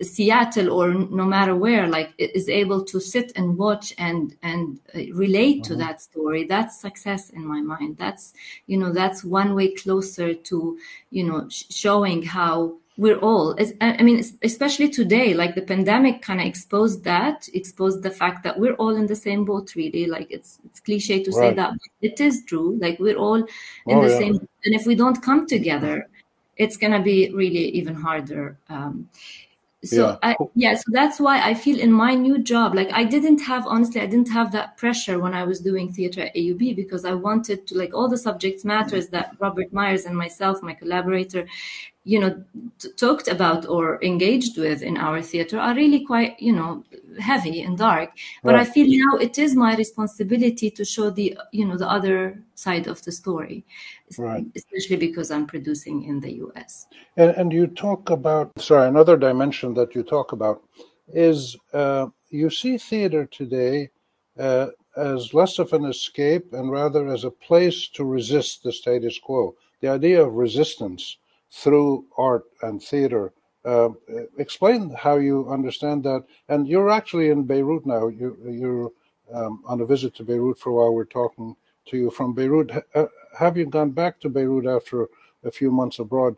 seattle 0.00 0.70
or 0.70 0.94
no 0.94 1.24
matter 1.24 1.56
where 1.56 1.88
like 1.88 2.12
is 2.18 2.48
able 2.48 2.84
to 2.84 3.00
sit 3.00 3.32
and 3.34 3.58
watch 3.58 3.92
and 3.98 4.36
and 4.42 4.78
uh, 4.94 5.00
relate 5.12 5.62
mm-hmm. 5.62 5.72
to 5.72 5.76
that 5.76 6.00
story 6.00 6.44
that's 6.44 6.80
success 6.80 7.30
in 7.30 7.44
my 7.44 7.60
mind 7.60 7.96
that's 7.98 8.32
you 8.68 8.76
know 8.76 8.92
that's 8.92 9.24
one 9.24 9.56
way 9.56 9.74
closer 9.74 10.32
to 10.34 10.78
you 11.10 11.24
know 11.24 11.48
sh- 11.48 11.64
showing 11.70 12.22
how 12.22 12.72
we're 12.96 13.18
all 13.18 13.56
i 13.80 14.02
mean 14.02 14.22
especially 14.42 14.88
today 14.88 15.34
like 15.34 15.56
the 15.56 15.62
pandemic 15.62 16.22
kind 16.22 16.40
of 16.40 16.46
exposed 16.46 17.02
that 17.02 17.48
exposed 17.52 18.02
the 18.02 18.10
fact 18.10 18.44
that 18.44 18.58
we're 18.58 18.74
all 18.74 18.94
in 18.94 19.06
the 19.06 19.16
same 19.16 19.44
boat 19.44 19.74
really 19.74 20.06
like 20.06 20.28
it's 20.30 20.60
it's 20.64 20.78
cliche 20.78 21.22
to 21.22 21.30
right. 21.32 21.50
say 21.50 21.54
that 21.54 21.72
it 22.02 22.20
is 22.20 22.44
true 22.44 22.78
like 22.80 22.98
we're 23.00 23.16
all 23.16 23.34
in 23.34 23.46
oh, 23.88 24.02
the 24.02 24.10
yeah. 24.10 24.18
same 24.18 24.34
and 24.64 24.74
if 24.74 24.86
we 24.86 24.94
don't 24.94 25.22
come 25.22 25.46
together 25.46 26.08
it's 26.56 26.76
going 26.76 26.92
to 26.92 27.00
be 27.00 27.32
really 27.34 27.68
even 27.70 27.94
harder 27.96 28.56
um, 28.68 29.08
so 29.82 30.10
yeah. 30.10 30.16
I, 30.22 30.36
yeah 30.54 30.74
so 30.76 30.84
that's 30.92 31.18
why 31.18 31.42
i 31.42 31.52
feel 31.52 31.80
in 31.80 31.92
my 31.92 32.14
new 32.14 32.38
job 32.38 32.76
like 32.76 32.90
i 32.92 33.02
didn't 33.02 33.40
have 33.40 33.66
honestly 33.66 34.00
i 34.00 34.06
didn't 34.06 34.30
have 34.30 34.52
that 34.52 34.76
pressure 34.76 35.18
when 35.18 35.34
i 35.34 35.42
was 35.42 35.60
doing 35.60 35.92
theater 35.92 36.22
at 36.22 36.34
aub 36.36 36.76
because 36.76 37.04
i 37.04 37.12
wanted 37.12 37.66
to 37.66 37.76
like 37.76 37.92
all 37.92 38.08
the 38.08 38.16
subjects 38.16 38.64
matters 38.64 39.08
that 39.08 39.34
robert 39.40 39.72
myers 39.72 40.04
and 40.06 40.16
myself 40.16 40.62
my 40.62 40.72
collaborator 40.72 41.46
you 42.04 42.20
know 42.20 42.44
t- 42.78 42.90
talked 42.92 43.28
about 43.28 43.66
or 43.66 44.02
engaged 44.02 44.58
with 44.58 44.82
in 44.82 44.96
our 44.96 45.22
theater 45.22 45.58
are 45.58 45.74
really 45.74 46.04
quite 46.04 46.40
you 46.40 46.52
know 46.52 46.84
heavy 47.18 47.62
and 47.62 47.78
dark 47.78 48.10
but 48.42 48.54
right. 48.54 48.66
i 48.66 48.70
feel 48.70 48.86
now 48.88 49.16
it 49.18 49.38
is 49.38 49.54
my 49.54 49.74
responsibility 49.76 50.70
to 50.70 50.84
show 50.84 51.10
the 51.10 51.36
you 51.52 51.64
know 51.66 51.76
the 51.76 51.90
other 51.90 52.42
side 52.54 52.86
of 52.86 53.02
the 53.04 53.12
story 53.12 53.64
right. 54.18 54.44
especially 54.54 54.96
because 54.96 55.30
i'm 55.30 55.46
producing 55.46 56.04
in 56.04 56.20
the 56.20 56.42
us 56.54 56.86
and, 57.16 57.30
and 57.30 57.52
you 57.52 57.66
talk 57.66 58.10
about 58.10 58.50
sorry 58.58 58.88
another 58.88 59.16
dimension 59.16 59.72
that 59.74 59.94
you 59.94 60.02
talk 60.02 60.32
about 60.32 60.62
is 61.08 61.56
uh, 61.72 62.06
you 62.30 62.50
see 62.50 62.78
theater 62.78 63.26
today 63.26 63.90
uh, 64.38 64.66
as 64.96 65.34
less 65.34 65.58
of 65.58 65.72
an 65.72 65.84
escape 65.84 66.52
and 66.52 66.70
rather 66.70 67.08
as 67.08 67.24
a 67.24 67.30
place 67.30 67.88
to 67.88 68.04
resist 68.04 68.62
the 68.62 68.72
status 68.72 69.18
quo. 69.18 69.54
The 69.80 69.88
idea 69.88 70.24
of 70.24 70.34
resistance 70.34 71.18
through 71.54 72.04
art 72.18 72.44
and 72.62 72.82
theater. 72.82 73.32
Uh, 73.64 73.90
explain 74.38 74.90
how 74.90 75.16
you 75.16 75.48
understand 75.48 76.02
that. 76.04 76.24
And 76.48 76.66
you're 76.68 76.90
actually 76.90 77.30
in 77.30 77.44
Beirut 77.44 77.86
now. 77.86 78.08
You, 78.08 78.36
you're 78.44 78.90
um, 79.32 79.62
on 79.64 79.80
a 79.80 79.86
visit 79.86 80.14
to 80.16 80.24
Beirut 80.24 80.58
for 80.58 80.70
a 80.70 80.74
while. 80.74 80.94
We're 80.94 81.04
talking 81.04 81.54
to 81.86 81.96
you 81.96 82.10
from 82.10 82.34
Beirut. 82.34 82.70
H- 82.94 83.06
have 83.38 83.56
you 83.56 83.66
gone 83.66 83.90
back 83.90 84.20
to 84.20 84.28
Beirut 84.28 84.66
after 84.66 85.08
a 85.44 85.50
few 85.50 85.70
months 85.70 85.98
abroad? 86.00 86.36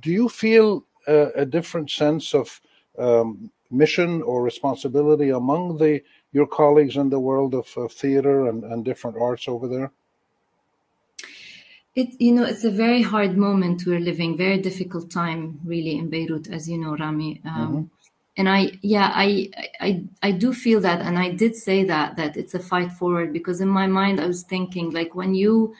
Do 0.00 0.10
you 0.10 0.28
feel 0.28 0.84
a, 1.06 1.30
a 1.36 1.46
different 1.46 1.90
sense 1.90 2.34
of 2.34 2.60
um, 2.98 3.50
mission 3.70 4.20
or 4.22 4.42
responsibility 4.42 5.30
among 5.30 5.78
the 5.78 6.02
your 6.32 6.46
colleagues 6.46 6.96
in 6.96 7.08
the 7.08 7.20
world 7.20 7.54
of, 7.54 7.68
of 7.76 7.92
theater 7.92 8.48
and, 8.48 8.64
and 8.64 8.84
different 8.84 9.16
arts 9.16 9.46
over 9.46 9.68
there? 9.68 9.92
It 11.94 12.20
you 12.20 12.32
know 12.32 12.44
it's 12.44 12.64
a 12.64 12.70
very 12.70 13.02
hard 13.02 13.36
moment 13.36 13.84
we're 13.86 14.00
living, 14.00 14.36
very 14.36 14.58
difficult 14.58 15.10
time 15.10 15.60
really 15.64 15.96
in 15.96 16.10
Beirut, 16.10 16.48
as 16.50 16.68
you 16.68 16.78
know, 16.78 16.96
Rami. 16.96 17.40
Um, 17.44 17.52
mm-hmm. 17.52 17.82
And 18.36 18.48
I 18.48 18.72
yeah 18.82 19.12
I 19.14 19.50
I 19.80 20.04
I 20.22 20.32
do 20.32 20.52
feel 20.52 20.80
that, 20.80 21.00
and 21.00 21.18
I 21.18 21.30
did 21.30 21.54
say 21.54 21.84
that 21.84 22.16
that 22.16 22.36
it's 22.36 22.54
a 22.54 22.58
fight 22.58 22.92
forward 22.92 23.32
because 23.32 23.60
in 23.60 23.68
my 23.68 23.86
mind 23.86 24.20
I 24.20 24.26
was 24.26 24.42
thinking 24.42 24.90
like 24.90 25.14
when 25.14 25.34
you 25.34 25.74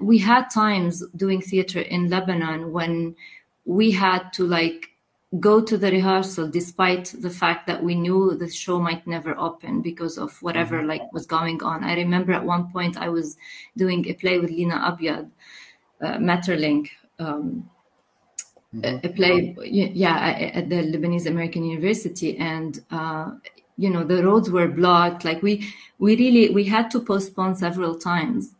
we 0.00 0.18
had 0.18 0.48
times 0.48 1.02
doing 1.16 1.40
theater 1.40 1.80
in 1.80 2.08
Lebanon 2.08 2.72
when 2.72 3.16
we 3.64 3.90
had 3.90 4.32
to 4.34 4.46
like 4.46 4.91
go 5.40 5.62
to 5.62 5.78
the 5.78 5.90
rehearsal 5.90 6.46
despite 6.46 7.14
the 7.20 7.30
fact 7.30 7.66
that 7.66 7.82
we 7.82 7.94
knew 7.94 8.34
the 8.34 8.50
show 8.50 8.78
might 8.78 9.06
never 9.06 9.36
open 9.38 9.80
because 9.80 10.18
of 10.18 10.40
whatever 10.42 10.78
mm-hmm. 10.78 10.88
like 10.88 11.12
was 11.12 11.24
going 11.24 11.62
on 11.62 11.82
i 11.82 11.94
remember 11.94 12.32
at 12.32 12.44
one 12.44 12.70
point 12.70 12.98
i 12.98 13.08
was 13.08 13.36
doing 13.76 14.06
a 14.08 14.12
play 14.14 14.38
with 14.38 14.50
lina 14.50 14.78
abyad 14.84 15.30
uh, 16.02 16.16
um, 16.16 17.70
mm-hmm. 18.74 18.84
a, 18.84 19.00
a, 19.04 19.08
play 19.08 19.56
yeah 19.64 20.50
at 20.54 20.68
the 20.68 20.76
lebanese 20.76 21.26
american 21.26 21.64
university 21.64 22.36
and 22.36 22.84
uh, 22.90 23.30
you 23.78 23.88
know 23.88 24.04
the 24.04 24.22
roads 24.22 24.50
were 24.50 24.68
blocked 24.68 25.24
like 25.24 25.42
we 25.42 25.72
we 25.98 26.14
really 26.16 26.50
we 26.52 26.64
had 26.64 26.90
to 26.90 27.00
postpone 27.00 27.54
several 27.54 27.94
times 27.94 28.54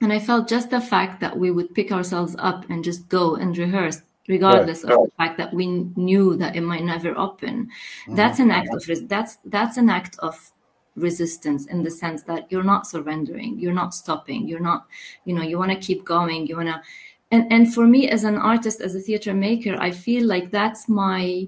and 0.00 0.12
i 0.12 0.18
felt 0.20 0.48
just 0.48 0.70
the 0.70 0.80
fact 0.80 1.20
that 1.20 1.36
we 1.36 1.50
would 1.50 1.74
pick 1.74 1.90
ourselves 1.90 2.36
up 2.38 2.64
and 2.70 2.84
just 2.84 3.08
go 3.08 3.34
and 3.34 3.58
rehearse 3.58 4.02
regardless 4.28 4.84
right. 4.84 4.92
of 4.92 5.04
the 5.04 5.12
fact 5.16 5.38
that 5.38 5.52
we 5.52 5.66
knew 5.96 6.36
that 6.36 6.54
it 6.54 6.60
might 6.60 6.84
never 6.84 7.16
open 7.18 7.66
mm-hmm. 7.66 8.14
that's 8.14 8.38
an 8.38 8.50
act 8.50 8.68
of 8.72 9.08
that's 9.08 9.36
that's 9.46 9.76
an 9.76 9.90
act 9.90 10.16
of 10.20 10.52
resistance 10.94 11.66
in 11.66 11.82
the 11.82 11.90
sense 11.90 12.22
that 12.24 12.50
you're 12.50 12.64
not 12.64 12.86
surrendering 12.86 13.58
you're 13.58 13.72
not 13.72 13.94
stopping 13.94 14.46
you're 14.46 14.60
not 14.60 14.86
you 15.24 15.34
know 15.34 15.42
you 15.42 15.58
want 15.58 15.70
to 15.70 15.78
keep 15.78 16.04
going 16.04 16.46
you 16.46 16.56
want 16.56 16.68
to 16.68 16.80
and 17.30 17.50
and 17.52 17.72
for 17.72 17.86
me 17.86 18.08
as 18.08 18.24
an 18.24 18.36
artist 18.36 18.80
as 18.80 18.94
a 18.94 19.00
theater 19.00 19.32
maker 19.32 19.76
i 19.80 19.90
feel 19.90 20.26
like 20.26 20.50
that's 20.50 20.88
my 20.88 21.46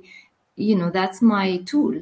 you 0.57 0.76
know 0.76 0.90
that's 0.90 1.23
my 1.23 1.59
tool. 1.59 1.99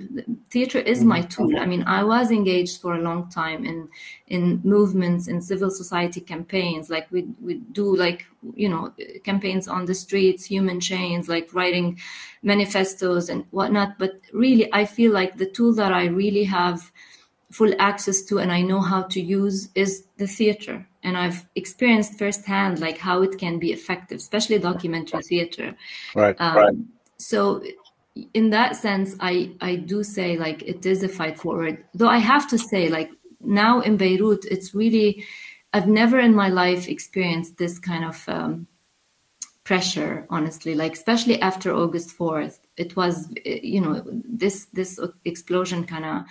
Theater 0.50 0.78
is 0.78 1.04
my 1.04 1.20
mm-hmm. 1.20 1.28
tool. 1.28 1.58
I 1.58 1.66
mean 1.66 1.84
i 1.84 2.02
was 2.02 2.30
engaged 2.30 2.80
for 2.80 2.94
a 2.94 3.00
long 3.00 3.30
time 3.30 3.64
in 3.64 3.88
in 4.26 4.60
movements 4.64 5.28
in 5.28 5.40
civil 5.40 5.70
society 5.70 6.20
campaigns. 6.20 6.90
Like 6.90 7.06
we 7.10 7.28
we 7.40 7.54
do 7.72 7.94
like 7.96 8.26
you 8.54 8.68
know 8.68 8.92
campaigns 9.24 9.68
on 9.68 9.86
the 9.86 9.94
streets 9.94 10.44
human 10.44 10.80
chains 10.80 11.28
like 11.28 11.54
writing 11.54 11.98
manifestos 12.42 13.28
and 13.28 13.44
whatnot. 13.50 13.98
But 13.98 14.20
really 14.32 14.72
i 14.72 14.84
feel 14.84 15.12
like 15.12 15.36
the 15.36 15.50
tool 15.50 15.72
that 15.74 15.92
i 15.92 16.06
really 16.06 16.44
have 16.44 16.90
full 17.52 17.72
access 17.78 18.22
to 18.22 18.38
and 18.38 18.52
i 18.52 18.60
know 18.60 18.80
how 18.80 19.02
to 19.02 19.20
use 19.20 19.70
is 19.74 20.04
the 20.16 20.26
theater. 20.26 20.86
And 21.04 21.16
i've 21.16 21.48
experienced 21.54 22.18
firsthand 22.18 22.80
like 22.80 22.98
how 22.98 23.22
it 23.22 23.38
can 23.38 23.58
be 23.60 23.72
effective 23.72 24.18
especially 24.18 24.58
documentary 24.58 25.22
theater. 25.22 25.76
Right 26.14 26.36
um, 26.40 26.56
right. 26.56 26.74
so 27.18 27.62
in 28.34 28.50
that 28.50 28.76
sense, 28.76 29.16
I 29.20 29.52
I 29.60 29.76
do 29.76 30.02
say 30.02 30.36
like 30.36 30.62
it 30.62 30.84
is 30.86 31.02
a 31.02 31.08
fight 31.08 31.38
forward. 31.38 31.84
Though 31.94 32.08
I 32.08 32.18
have 32.18 32.48
to 32.50 32.58
say 32.58 32.88
like 32.88 33.10
now 33.40 33.80
in 33.80 33.96
Beirut, 33.96 34.44
it's 34.44 34.74
really 34.74 35.24
I've 35.72 35.88
never 35.88 36.18
in 36.18 36.34
my 36.34 36.48
life 36.48 36.88
experienced 36.88 37.58
this 37.58 37.78
kind 37.78 38.04
of 38.04 38.24
um, 38.28 38.66
pressure. 39.64 40.26
Honestly, 40.30 40.74
like 40.74 40.94
especially 40.94 41.40
after 41.42 41.72
August 41.72 42.10
fourth, 42.10 42.60
it 42.76 42.96
was 42.96 43.28
you 43.44 43.80
know 43.80 44.02
this 44.24 44.66
this 44.72 44.98
explosion 45.24 45.84
kind 45.84 46.04
of 46.04 46.22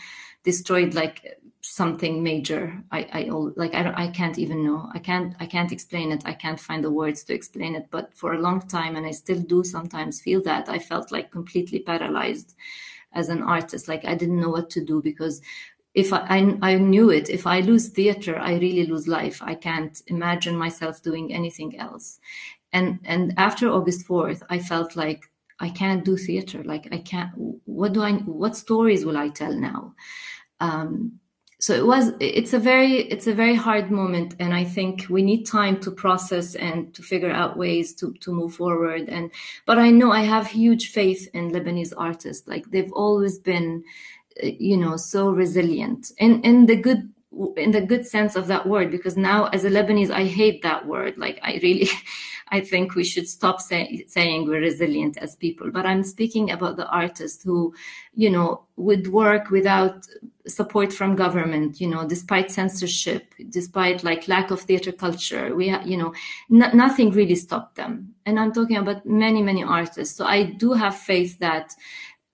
destroyed 0.48 0.94
like 0.94 1.18
something 1.62 2.24
major. 2.24 2.64
I 2.98 3.00
i 3.20 3.22
like 3.62 3.76
i 3.76 3.84
don't 3.84 4.00
i 4.06 4.08
can't 4.20 4.40
even 4.44 4.64
know. 4.68 4.90
I 4.98 5.00
can't 5.00 5.36
i 5.44 5.46
can't 5.46 5.74
explain 5.74 6.14
it. 6.16 6.24
I 6.26 6.36
can't 6.44 6.60
find 6.68 6.82
the 6.84 6.98
words 7.02 7.26
to 7.26 7.34
explain 7.34 7.76
it. 7.76 7.88
But 7.92 8.16
for 8.16 8.30
a 8.34 8.40
long 8.48 8.62
time 8.78 8.96
and 8.96 9.06
i 9.06 9.12
still 9.12 9.42
do 9.54 9.64
sometimes 9.64 10.22
feel 10.22 10.42
that 10.44 10.70
i 10.70 10.80
felt 10.80 11.12
like 11.12 11.32
completely 11.40 11.80
paralyzed 11.80 12.56
as 13.12 13.28
an 13.30 13.42
artist. 13.44 13.90
Like 13.92 14.06
i 14.06 14.16
didn't 14.16 14.42
know 14.44 14.54
what 14.58 14.70
to 14.76 14.82
do 14.92 15.02
because 15.02 15.42
if 15.94 16.14
I, 16.14 16.22
I, 16.38 16.40
I 16.70 16.74
knew 16.94 17.10
it. 17.18 17.30
If 17.30 17.46
i 17.46 17.60
lose 17.60 17.88
theater 17.90 18.36
i 18.50 18.54
really 18.66 18.86
lose 18.92 19.08
life. 19.20 19.38
I 19.54 19.56
can't 19.68 19.96
imagine 20.08 20.56
myself 20.66 21.04
doing 21.04 21.34
anything 21.34 21.78
else. 21.78 22.20
And 22.72 23.00
and 23.14 23.34
after 23.48 23.66
august 23.78 24.08
4th 24.08 24.42
i 24.56 24.60
felt 24.60 24.96
like 25.04 25.22
i 25.60 25.70
can't 25.82 26.06
do 26.06 26.16
theater. 26.16 26.64
Like 26.64 26.86
i 26.98 27.00
can't 27.12 27.32
what 27.78 27.92
do 27.96 28.02
i 28.10 28.14
what 28.44 28.56
stories 28.56 29.04
will 29.06 29.18
i 29.26 29.28
tell 29.42 29.54
now 29.72 29.82
um, 30.60 31.20
so 31.60 31.74
it 31.74 31.86
was 31.86 32.12
it's 32.20 32.54
a 32.54 32.60
very 32.60 32.98
it's 32.98 33.26
a 33.26 33.34
very 33.34 33.56
hard 33.56 33.90
moment 33.90 34.36
and 34.40 34.54
i 34.54 34.64
think 34.64 35.08
we 35.10 35.24
need 35.24 35.44
time 35.44 35.80
to 35.80 35.90
process 35.90 36.54
and 36.54 36.94
to 36.94 37.02
figure 37.02 37.32
out 37.32 37.58
ways 37.58 37.96
to 37.96 38.14
to 38.22 38.32
move 38.32 38.54
forward. 38.54 39.10
And 39.10 39.32
but 39.66 39.80
i 39.80 39.90
know 39.90 40.12
i 40.12 40.22
have 40.22 40.48
huge 40.48 40.92
faith 40.92 41.28
in 41.34 41.52
lebanese 41.52 41.94
artists. 41.98 42.48
Like 42.48 42.70
they've 42.70 42.94
always 42.94 43.40
been 43.40 43.84
you 44.42 44.78
know 44.78 44.98
so 44.98 45.32
resilient. 45.32 46.12
In 46.20 46.42
in 46.42 46.68
the 46.68 46.76
good 46.76 47.12
in 47.56 47.72
the 47.72 47.82
good 47.82 48.06
sense 48.06 48.36
of 48.36 48.48
that 48.48 48.68
word 48.68 48.90
because 48.90 49.16
now 49.16 49.46
as 49.48 49.64
a 49.64 49.70
lebanese 49.70 50.12
i 50.12 50.24
hate 50.24 50.62
that 50.64 50.86
word 50.86 51.18
like 51.18 51.40
i 51.44 51.60
really 51.62 51.90
I 52.50 52.62
think 52.62 52.96
we 52.96 53.04
should 53.04 53.28
stop 53.28 53.60
say, 53.60 54.06
saying 54.08 54.48
we're 54.48 54.62
resilient 54.62 55.18
as 55.18 55.36
people. 55.36 55.70
But 55.72 55.86
I'm 55.86 56.04
speaking 56.04 56.52
about 56.52 56.78
the 56.78 56.88
artists 56.88 57.44
who, 57.44 57.74
you 58.14 58.30
know, 58.30 58.64
would 58.78 59.08
work 59.08 59.50
without 59.50 60.08
support 60.48 60.94
from 60.94 61.16
government, 61.16 61.82
you 61.82 61.88
know, 61.88 62.08
despite 62.08 62.50
censorship, 62.52 63.34
despite 63.50 64.04
like 64.04 64.28
lack 64.28 64.52
of 64.52 64.62
theater 64.62 64.92
culture. 64.92 65.56
We, 65.56 65.76
you 65.84 65.98
know, 65.98 66.14
n- 66.52 66.78
nothing 66.78 67.12
really 67.12 67.36
stopped 67.36 67.76
them. 67.76 68.14
And 68.26 68.40
I'm 68.40 68.54
talking 68.54 68.78
about 68.78 69.06
many, 69.06 69.42
many 69.42 69.64
artists. 69.64 70.16
So 70.16 70.26
I 70.26 70.44
do 70.44 70.74
have 70.74 70.98
faith 70.98 71.40
that 71.40 71.74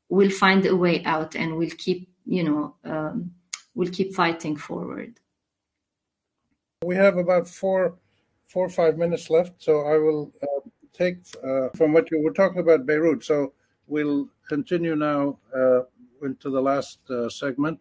we'll 0.10 0.30
find 0.30 0.66
a 0.66 0.76
way 0.76 1.04
out 1.06 1.36
and 1.36 1.58
we'll 1.58 1.72
keep, 1.72 2.10
you 2.26 2.44
know, 2.44 2.76
um, 2.84 3.32
we'll 3.76 3.90
keep 3.90 4.14
fighting 4.14 4.56
forward. 4.56 5.20
We 6.84 6.96
have 6.96 7.18
about 7.18 7.48
four 7.48 7.96
four 8.46 8.66
or 8.66 8.70
five 8.70 8.98
minutes 8.98 9.30
left, 9.30 9.64
so 9.64 9.82
I 9.82 9.98
will 9.98 10.32
uh, 10.44 10.70
take 10.92 11.18
uh, 11.44 11.70
from 11.76 11.94
what 11.94 12.12
you 12.12 12.22
were 12.22 12.34
talking 12.34 12.60
about 12.60 12.86
Beirut. 12.86 13.24
So 13.24 13.54
we'll 13.88 14.30
continue 14.48 14.96
now 14.96 15.40
uh, 15.56 15.82
into 16.22 16.50
the 16.50 16.62
last 16.62 17.00
uh, 17.10 17.30
segment. 17.30 17.80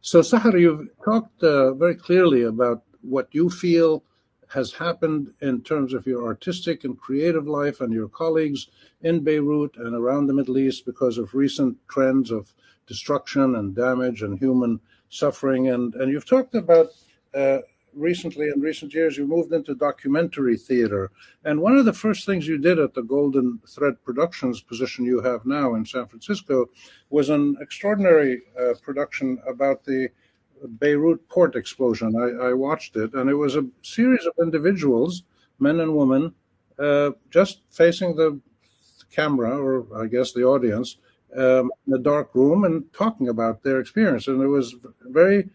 So, 0.00 0.20
Sahar, 0.20 0.58
you've 0.58 0.88
talked 1.04 1.42
uh, 1.42 1.74
very 1.74 1.94
clearly 1.94 2.44
about 2.44 2.82
what 3.02 3.28
you 3.32 3.50
feel 3.50 4.04
has 4.48 4.72
happened 4.72 5.34
in 5.42 5.60
terms 5.60 5.92
of 5.92 6.06
your 6.06 6.24
artistic 6.24 6.84
and 6.84 6.98
creative 6.98 7.46
life 7.46 7.80
and 7.80 7.92
your 7.92 8.08
colleagues 8.08 8.68
in 9.02 9.20
Beirut 9.20 9.76
and 9.76 9.94
around 9.94 10.26
the 10.26 10.34
Middle 10.34 10.56
East 10.56 10.86
because 10.86 11.18
of 11.18 11.34
recent 11.34 11.76
trends 11.88 12.30
of 12.30 12.54
destruction 12.88 13.56
and 13.56 13.76
damage 13.76 14.22
and 14.22 14.38
human 14.38 14.80
suffering. 15.10 15.68
And, 15.68 15.94
and 15.94 16.10
you've 16.10 16.28
talked 16.28 16.54
about 16.54 16.88
uh, 17.34 17.58
recently, 17.94 18.48
in 18.48 18.60
recent 18.60 18.94
years, 18.94 19.16
you 19.16 19.26
moved 19.26 19.52
into 19.52 19.74
documentary 19.74 20.56
theater. 20.56 21.10
And 21.44 21.60
one 21.60 21.76
of 21.76 21.84
the 21.84 21.92
first 21.92 22.26
things 22.26 22.48
you 22.48 22.58
did 22.58 22.78
at 22.78 22.94
the 22.94 23.02
Golden 23.02 23.60
Thread 23.68 24.02
Productions 24.04 24.60
position 24.60 25.04
you 25.04 25.20
have 25.20 25.44
now 25.44 25.74
in 25.74 25.84
San 25.84 26.06
Francisco 26.06 26.66
was 27.10 27.28
an 27.28 27.56
extraordinary 27.60 28.42
uh, 28.60 28.74
production 28.82 29.38
about 29.46 29.84
the 29.84 30.08
Beirut 30.78 31.28
port 31.28 31.54
explosion. 31.54 32.16
I, 32.16 32.48
I, 32.48 32.52
watched 32.52 32.96
it, 32.96 33.14
and 33.14 33.30
it 33.30 33.34
was 33.34 33.54
a 33.54 33.64
series 33.82 34.26
of 34.26 34.32
individuals, 34.40 35.22
men 35.60 35.78
and 35.78 35.94
women, 35.94 36.34
uh, 36.80 37.10
just 37.30 37.60
facing 37.70 38.16
the 38.16 38.40
camera, 39.12 39.56
or 39.56 39.86
I 39.96 40.06
guess 40.06 40.32
the 40.32 40.42
audience, 40.42 40.96
um, 41.36 41.70
in 41.86 41.94
a 41.94 41.98
dark 41.98 42.34
room 42.34 42.64
and 42.64 42.84
talking 42.92 43.28
about 43.28 43.62
their 43.62 43.80
experience. 43.80 44.28
And 44.28 44.42
it 44.42 44.46
was 44.46 44.74
very 45.02 45.48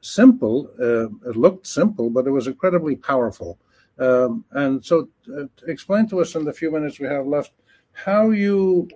simple. 0.00 0.70
Uh, 0.80 1.06
it 1.28 1.36
looked 1.36 1.66
simple, 1.66 2.10
but 2.10 2.26
it 2.26 2.30
was 2.30 2.46
incredibly 2.46 2.96
powerful. 2.96 3.58
Um, 3.98 4.44
and 4.52 4.84
so, 4.84 5.08
uh, 5.36 5.44
explain 5.66 6.08
to 6.08 6.20
us 6.20 6.34
in 6.34 6.44
the 6.44 6.52
few 6.52 6.70
minutes 6.70 7.00
we 7.00 7.06
have 7.06 7.26
left 7.26 7.52
how 7.92 8.30
you 8.30 8.88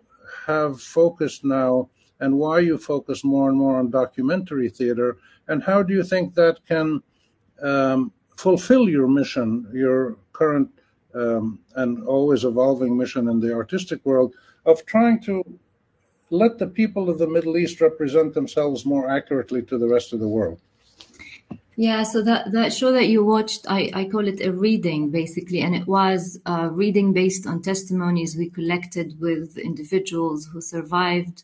have 0.47 0.81
focused 0.81 1.45
now 1.45 1.89
and 2.21 2.39
why 2.39 2.59
you 2.59 2.77
focus 2.77 3.25
more 3.25 3.49
and 3.49 3.57
more 3.57 3.79
on 3.79 3.91
documentary 3.91 4.69
theater, 4.69 5.17
and 5.49 5.63
how 5.63 5.83
do 5.83 5.95
you 5.95 6.05
think 6.05 6.35
that 6.35 6.59
can 6.67 7.03
um, 7.63 8.13
fulfill 8.37 8.89
your 8.89 9.09
mission, 9.09 9.67
your 9.73 10.19
current 10.33 10.69
um, 11.15 11.59
and 11.77 12.05
always 12.07 12.45
evolving 12.45 12.97
mission 12.97 13.29
in 13.29 13.41
the 13.41 13.53
artistic 13.53 14.05
world 14.05 14.35
of 14.67 14.85
trying 14.87 15.21
to 15.23 15.43
let 16.31 16.59
the 16.59 16.67
people 16.67 17.11
of 17.11 17.19
the 17.19 17.29
Middle 17.29 17.57
East 17.57 17.81
represent 17.81 18.35
themselves 18.35 18.87
more 18.87 19.11
accurately 19.11 19.63
to 19.63 19.79
the 19.79 19.89
rest 19.89 20.13
of 20.13 20.21
the 20.21 20.29
world? 20.29 20.61
Yeah, 21.77 22.03
so 22.03 22.23
that, 22.23 22.53
that 22.53 22.73
show 22.73 22.93
that 22.93 23.09
you 23.09 23.25
watched, 23.25 23.65
I, 23.69 23.91
I 23.95 24.05
call 24.05 24.29
it 24.29 24.45
a 24.45 24.53
reading 24.53 25.11
basically, 25.11 25.61
and 25.61 25.75
it 25.75 25.87
was 25.87 26.39
a 26.45 26.69
reading 26.69 27.13
based 27.13 27.47
on 27.47 27.63
testimonies 27.63 28.37
we 28.37 28.51
collected 28.51 29.19
with 29.19 29.57
individuals 29.57 30.47
who 30.47 30.61
survived 30.61 31.43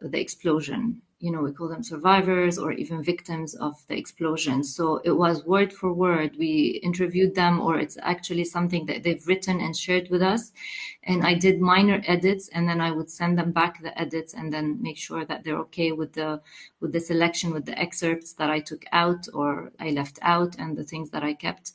the 0.00 0.20
explosion 0.20 1.02
you 1.24 1.30
know, 1.32 1.40
we 1.40 1.52
call 1.52 1.68
them 1.68 1.82
survivors 1.82 2.58
or 2.58 2.72
even 2.72 3.02
victims 3.02 3.54
of 3.54 3.74
the 3.88 3.96
explosion. 3.96 4.62
So 4.62 5.00
it 5.04 5.12
was 5.12 5.42
word 5.46 5.72
for 5.72 5.90
word. 5.90 6.36
We 6.38 6.80
interviewed 6.82 7.34
them, 7.34 7.62
or 7.62 7.78
it's 7.78 7.96
actually 8.02 8.44
something 8.44 8.84
that 8.86 9.02
they've 9.02 9.26
written 9.26 9.58
and 9.58 9.74
shared 9.74 10.10
with 10.10 10.20
us. 10.20 10.52
And 11.04 11.24
I 11.24 11.32
did 11.32 11.62
minor 11.62 12.02
edits, 12.06 12.50
and 12.52 12.68
then 12.68 12.78
I 12.82 12.90
would 12.90 13.08
send 13.08 13.38
them 13.38 13.52
back 13.52 13.82
the 13.82 13.98
edits, 13.98 14.34
and 14.34 14.52
then 14.52 14.82
make 14.82 14.98
sure 14.98 15.24
that 15.24 15.44
they're 15.44 15.64
okay 15.68 15.92
with 15.92 16.12
the 16.12 16.42
with 16.80 16.92
the 16.92 17.00
selection, 17.00 17.54
with 17.54 17.64
the 17.64 17.78
excerpts 17.78 18.34
that 18.34 18.50
I 18.50 18.60
took 18.60 18.84
out 18.92 19.26
or 19.32 19.72
I 19.80 19.92
left 19.92 20.18
out, 20.20 20.56
and 20.58 20.76
the 20.76 20.84
things 20.84 21.08
that 21.12 21.22
I 21.22 21.32
kept 21.32 21.72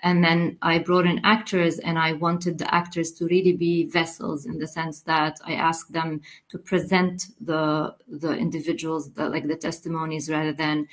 and 0.00 0.22
then 0.22 0.58
I 0.62 0.78
brought 0.78 1.06
in 1.06 1.20
actors 1.24 1.78
and 1.78 1.98
I 1.98 2.12
wanted 2.12 2.58
the 2.58 2.72
actors 2.74 3.12
to 3.12 3.26
really 3.26 3.54
be 3.54 3.86
vessels 3.86 4.44
in 4.44 4.58
the 4.58 4.66
sense 4.66 5.00
that 5.02 5.38
I 5.44 5.54
asked 5.54 5.92
them 5.92 6.20
to 6.50 6.58
present 6.58 7.28
the 7.40 7.94
the 8.06 8.36
individuals 8.36 9.12
the, 9.12 9.28
like 9.28 9.48
the 9.48 9.56
testimonies 9.56 10.30
rather 10.30 10.52
than 10.52 10.88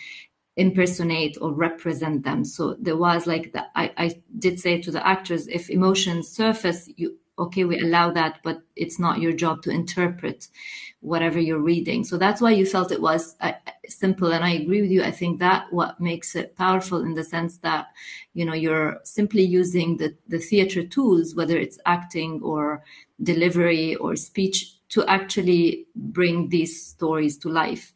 impersonate 0.55 1.37
or 1.41 1.51
represent 1.51 2.23
them. 2.23 2.45
So 2.45 2.75
there 2.79 2.97
was 2.97 3.25
like 3.25 3.53
the, 3.53 3.65
I, 3.75 3.91
I 3.97 4.21
did 4.37 4.59
say 4.59 4.79
to 4.81 4.91
the 4.91 5.05
actors 5.05 5.47
if 5.47 5.69
emotions 5.69 6.29
surface 6.29 6.89
you 6.95 7.17
okay 7.39 7.63
we 7.63 7.79
allow 7.79 8.11
that 8.11 8.39
but 8.43 8.61
it's 8.75 8.99
not 8.99 9.19
your 9.19 9.33
job 9.33 9.63
to 9.63 9.71
interpret 9.71 10.47
whatever 11.03 11.37
you're 11.37 11.59
reading. 11.59 12.03
So 12.05 12.17
that's 12.17 12.39
why 12.39 12.51
you 12.51 12.65
felt 12.65 12.91
it 12.91 13.01
was 13.01 13.35
uh, 13.41 13.51
simple. 13.87 14.31
And 14.31 14.43
i 14.43 14.51
agree 14.51 14.81
with 14.81 14.89
you. 14.89 15.03
I 15.03 15.11
think 15.11 15.39
that 15.39 15.71
what 15.71 15.99
makes 15.99 16.33
it 16.35 16.55
powerful 16.55 17.01
in 17.01 17.13
the 17.13 17.25
sense 17.25 17.57
that 17.57 17.87
you 18.33 18.45
know 18.45 18.53
you're 18.53 18.99
simply 19.03 19.43
using 19.43 19.97
the 19.97 20.15
the 20.27 20.39
theater 20.39 20.83
tools 20.83 21.35
whether 21.35 21.57
it's 21.57 21.79
acting 21.85 22.41
or 22.41 22.83
delivery 23.21 23.95
or 23.95 24.15
speech 24.15 24.57
to 24.89 25.05
actually 25.07 25.87
bring 25.95 26.49
these 26.49 26.73
stories 26.85 27.37
to 27.39 27.49
life. 27.49 27.93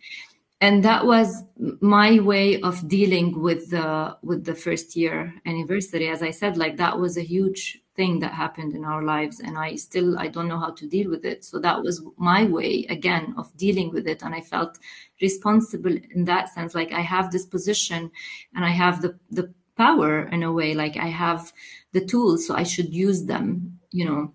And 0.59 0.83
that 0.83 1.05
was 1.05 1.43
my 1.79 2.19
way 2.19 2.59
of 2.61 2.87
dealing 2.89 3.41
with 3.41 3.69
the 3.69 4.17
with 4.21 4.43
the 4.43 4.55
first 4.55 4.97
year 4.97 5.33
anniversary. 5.45 6.09
As 6.09 6.21
i 6.21 6.31
said 6.31 6.57
like 6.57 6.75
that 6.77 6.99
was 6.99 7.15
a 7.15 7.29
huge 7.35 7.81
thing 7.97 8.19
that 8.19 8.31
happened 8.31 8.73
in 8.73 8.85
our 8.85 9.03
lives 9.03 9.39
and 9.41 9.57
i 9.57 9.75
still 9.75 10.17
i 10.19 10.27
don't 10.27 10.47
know 10.47 10.59
how 10.59 10.71
to 10.71 10.87
deal 10.87 11.09
with 11.09 11.25
it. 11.25 11.43
So 11.43 11.59
that 11.59 11.81
was 11.81 12.01
my 12.17 12.45
way 12.45 12.85
again 12.89 13.33
of 13.37 13.55
dealing 13.57 13.91
with 13.91 14.07
it 14.07 14.23
and 14.23 14.33
i 14.33 14.41
felt 14.41 14.77
responsible 15.21 15.95
in 16.15 16.25
that 16.25 16.49
sense. 16.53 16.75
Like 16.75 16.93
i 16.93 17.01
have 17.01 17.31
this 17.31 17.45
position 17.45 18.11
and 18.55 18.63
i 18.63 18.69
have 18.69 19.01
the 19.01 19.17
the 19.31 19.53
power 19.75 20.27
in 20.29 20.43
a 20.43 20.51
way. 20.51 20.73
Like 20.73 20.95
i 20.97 21.07
have 21.07 21.51
the 21.91 22.05
tools 22.05 22.45
so 22.45 22.55
i 22.55 22.63
should 22.63 22.93
use 22.93 23.25
them 23.25 23.79
you 23.91 24.05
know. 24.05 24.33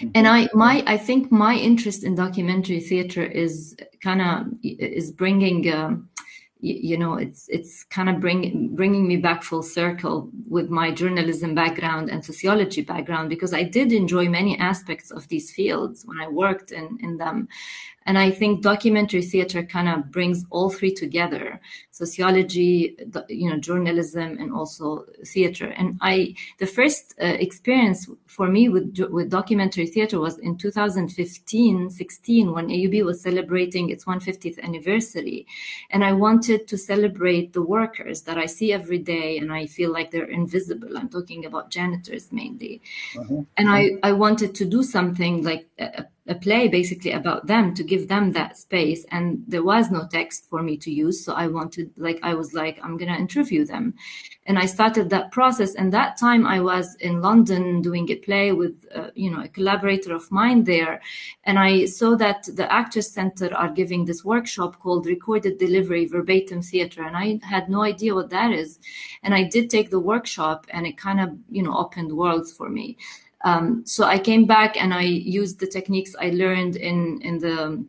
Mm-hmm. 0.00 0.10
and 0.16 0.28
i 0.28 0.48
my 0.52 0.82
i 0.86 0.96
think 0.98 1.32
my 1.32 1.54
interest 1.54 2.04
in 2.04 2.14
documentary 2.14 2.80
theater 2.80 3.24
is 3.24 3.74
kind 4.02 4.20
of 4.20 4.36
is 4.62 5.10
bringing 5.10 5.72
um, 5.72 6.08
you, 6.60 6.96
know 6.98 7.14
it's 7.14 7.48
it's 7.48 7.84
kind 7.84 8.08
of 8.08 8.20
bring, 8.20 8.74
bringing 8.74 9.06
me 9.06 9.16
back 9.16 9.42
full 9.42 9.62
circle 9.62 10.28
with 10.48 10.70
my 10.70 10.90
journalism 10.90 11.54
background 11.54 12.10
and 12.10 12.24
sociology 12.24 12.82
background 12.82 13.28
because 13.28 13.54
i 13.54 13.62
did 13.62 13.92
enjoy 13.92 14.28
many 14.28 14.58
aspects 14.58 15.10
of 15.10 15.28
these 15.28 15.52
fields 15.52 16.04
when 16.04 16.20
i 16.20 16.26
worked 16.26 16.72
in 16.72 16.98
in 17.02 17.16
them 17.16 17.48
and 18.08 18.16
I 18.16 18.30
think 18.30 18.62
documentary 18.62 19.20
theater 19.20 19.62
kind 19.62 19.86
of 19.86 20.10
brings 20.10 20.46
all 20.48 20.70
three 20.70 20.94
together: 20.94 21.60
sociology, 21.90 22.96
you 23.28 23.50
know, 23.50 23.58
journalism, 23.58 24.38
and 24.40 24.50
also 24.50 25.04
theater. 25.26 25.66
And 25.66 25.98
I, 26.00 26.34
the 26.58 26.66
first 26.66 27.14
uh, 27.20 27.26
experience 27.26 28.08
for 28.24 28.48
me 28.48 28.70
with 28.70 28.98
with 29.10 29.28
documentary 29.28 29.86
theater 29.86 30.18
was 30.18 30.38
in 30.38 30.56
2015, 30.56 31.90
16, 31.90 32.52
when 32.52 32.68
AUB 32.68 33.04
was 33.04 33.20
celebrating 33.20 33.90
its 33.90 34.06
150th 34.06 34.58
anniversary, 34.60 35.46
and 35.90 36.02
I 36.02 36.14
wanted 36.14 36.66
to 36.68 36.78
celebrate 36.78 37.52
the 37.52 37.62
workers 37.62 38.22
that 38.22 38.38
I 38.38 38.46
see 38.46 38.72
every 38.72 39.00
day, 39.00 39.36
and 39.36 39.52
I 39.52 39.66
feel 39.66 39.92
like 39.92 40.12
they're 40.12 40.34
invisible. 40.40 40.96
I'm 40.96 41.10
talking 41.10 41.44
about 41.44 41.70
janitors 41.70 42.32
mainly, 42.32 42.80
uh-huh. 43.18 43.42
and 43.58 43.68
I 43.68 43.98
I 44.02 44.12
wanted 44.12 44.54
to 44.54 44.64
do 44.64 44.82
something 44.82 45.44
like. 45.44 45.68
A, 45.78 46.06
a 46.28 46.34
play 46.34 46.68
basically 46.68 47.12
about 47.12 47.46
them 47.46 47.74
to 47.74 47.82
give 47.82 48.08
them 48.08 48.32
that 48.32 48.56
space. 48.56 49.04
And 49.10 49.42
there 49.48 49.62
was 49.62 49.90
no 49.90 50.06
text 50.06 50.48
for 50.48 50.62
me 50.62 50.76
to 50.78 50.90
use 50.90 51.24
so 51.24 51.32
i 51.32 51.46
wanted 51.46 51.90
like 51.96 52.18
i 52.22 52.34
was 52.34 52.52
like 52.54 52.78
i'm 52.82 52.96
gonna 52.96 53.16
interview 53.16 53.64
them. 53.64 53.94
And 54.46 54.58
i 54.58 54.66
started 54.66 55.10
that 55.10 55.32
process. 55.32 55.74
And 55.74 55.92
that 55.92 56.18
time 56.18 56.46
i 56.46 56.60
was 56.60 56.94
in 56.96 57.22
london 57.22 57.80
doing 57.82 58.10
a 58.10 58.16
play 58.16 58.52
with 58.52 58.86
uh, 58.94 59.10
you 59.14 59.30
know 59.30 59.42
a 59.42 59.48
collaborator 59.48 60.14
of 60.14 60.30
mine 60.30 60.64
there. 60.64 61.00
And 61.44 61.58
i 61.58 61.86
saw 61.86 62.14
that 62.16 62.44
the 62.54 62.70
actors 62.72 63.10
center 63.10 63.54
are 63.54 63.70
giving 63.70 64.04
this 64.04 64.24
workshop 64.24 64.78
called 64.78 65.06
recorded 65.06 65.58
delivery 65.58 66.06
verbatim 66.06 66.62
theater 66.62 67.02
and 67.02 67.16
i 67.16 67.40
had 67.42 67.68
no 67.68 67.82
idea 67.82 68.14
what 68.14 68.30
that 68.30 68.52
is. 68.52 68.78
And 69.22 69.34
i 69.34 69.42
did 69.44 69.70
take 69.70 69.90
the 69.90 70.00
workshop 70.00 70.66
and 70.70 70.86
it 70.86 70.98
kind 70.98 71.20
of 71.20 71.30
you 71.50 71.62
know 71.62 71.76
opened 71.76 72.12
worlds 72.12 72.52
for 72.52 72.68
me 72.68 72.98
um, 73.42 73.82
so 73.86 74.04
I 74.04 74.18
came 74.18 74.46
back 74.46 74.80
and 74.80 74.92
I 74.92 75.02
used 75.02 75.60
the 75.60 75.66
techniques 75.66 76.14
I 76.20 76.30
learned 76.30 76.76
in 76.76 77.20
in 77.22 77.38
the 77.38 77.84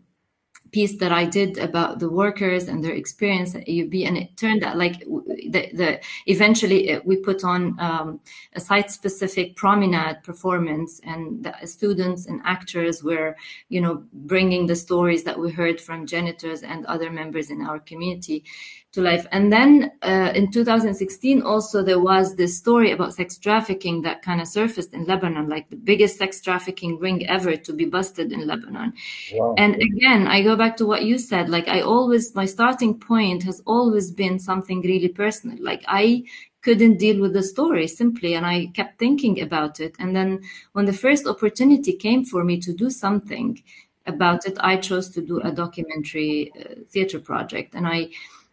piece 0.71 0.97
that 0.97 1.11
I 1.11 1.25
did 1.25 1.57
about 1.57 1.99
the 1.99 2.09
workers 2.09 2.67
and 2.67 2.83
their 2.83 2.93
experience 2.93 3.55
at 3.55 3.65
AUB, 3.65 4.07
and 4.07 4.17
it 4.17 4.37
turned 4.37 4.63
out 4.63 4.77
like 4.77 4.99
the, 4.99 5.69
the 5.73 5.99
eventually 6.27 6.93
uh, 6.93 7.01
we 7.05 7.17
put 7.17 7.43
on 7.43 7.79
um, 7.79 8.19
a 8.53 8.59
site-specific 8.59 9.55
promenade 9.55 10.21
performance, 10.23 11.01
and 11.03 11.43
the 11.43 11.53
students 11.65 12.27
and 12.27 12.41
actors 12.43 13.03
were, 13.03 13.35
you 13.69 13.81
know, 13.81 14.03
bringing 14.13 14.67
the 14.67 14.75
stories 14.75 15.23
that 15.23 15.39
we 15.39 15.51
heard 15.51 15.81
from 15.81 16.05
janitors 16.05 16.63
and 16.63 16.85
other 16.85 17.09
members 17.09 17.49
in 17.49 17.61
our 17.61 17.79
community 17.79 18.43
to 18.91 19.01
life. 19.01 19.27
And 19.31 19.53
then 19.53 19.91
uh, 20.01 20.31
in 20.33 20.51
2016, 20.51 21.43
also 21.43 21.83
there 21.83 21.99
was 21.99 22.35
this 22.35 22.57
story 22.57 22.91
about 22.91 23.13
sex 23.13 23.37
trafficking 23.37 24.01
that 24.01 24.23
kind 24.23 24.41
of 24.41 24.47
surfaced 24.47 24.93
in 24.93 25.05
Lebanon, 25.05 25.47
like 25.47 25.69
the 25.69 25.75
biggest 25.75 26.17
sex 26.17 26.41
trafficking 26.41 26.97
ring 26.97 27.27
ever 27.27 27.55
to 27.55 27.73
be 27.73 27.85
busted 27.85 28.31
in 28.31 28.47
Lebanon. 28.47 28.93
Wow. 29.33 29.53
And 29.57 29.75
again, 29.75 30.27
I 30.27 30.41
go 30.41 30.55
back 30.55 30.75
to 30.77 30.87
what 30.87 31.03
you 31.03 31.19
said. 31.19 31.49
Like 31.49 31.67
I 31.67 31.81
always, 31.81 32.33
my 32.33 32.45
starting 32.45 32.99
point 32.99 33.43
has 33.43 33.61
always 33.65 34.11
been 34.11 34.39
something 34.39 34.81
really 34.81 35.09
personal. 35.09 35.57
Like 35.61 35.83
I 35.87 36.23
couldn't 36.61 36.97
deal 36.97 37.21
with 37.21 37.31
the 37.31 37.41
story 37.41 37.87
simply 37.87 38.33
and 38.33 38.45
i 38.45 38.65
kept 38.73 38.99
thinking 38.99 39.39
about 39.39 39.79
it 39.79 39.95
and 39.97 40.13
then 40.13 40.41
when 40.73 40.83
the 40.83 40.91
first 40.91 41.25
opportunity 41.25 41.93
came 41.93 42.25
for 42.25 42.43
me 42.43 42.59
to 42.59 42.73
do 42.73 42.89
something 42.89 43.57
about 44.05 44.45
it 44.45 44.57
i 44.59 44.75
chose 44.75 45.09
to 45.09 45.21
do 45.21 45.39
a 45.39 45.53
documentary 45.53 46.51
uh, 46.59 46.75
theater 46.89 47.17
project 47.17 47.75
and 47.75 47.87
i 47.87 48.09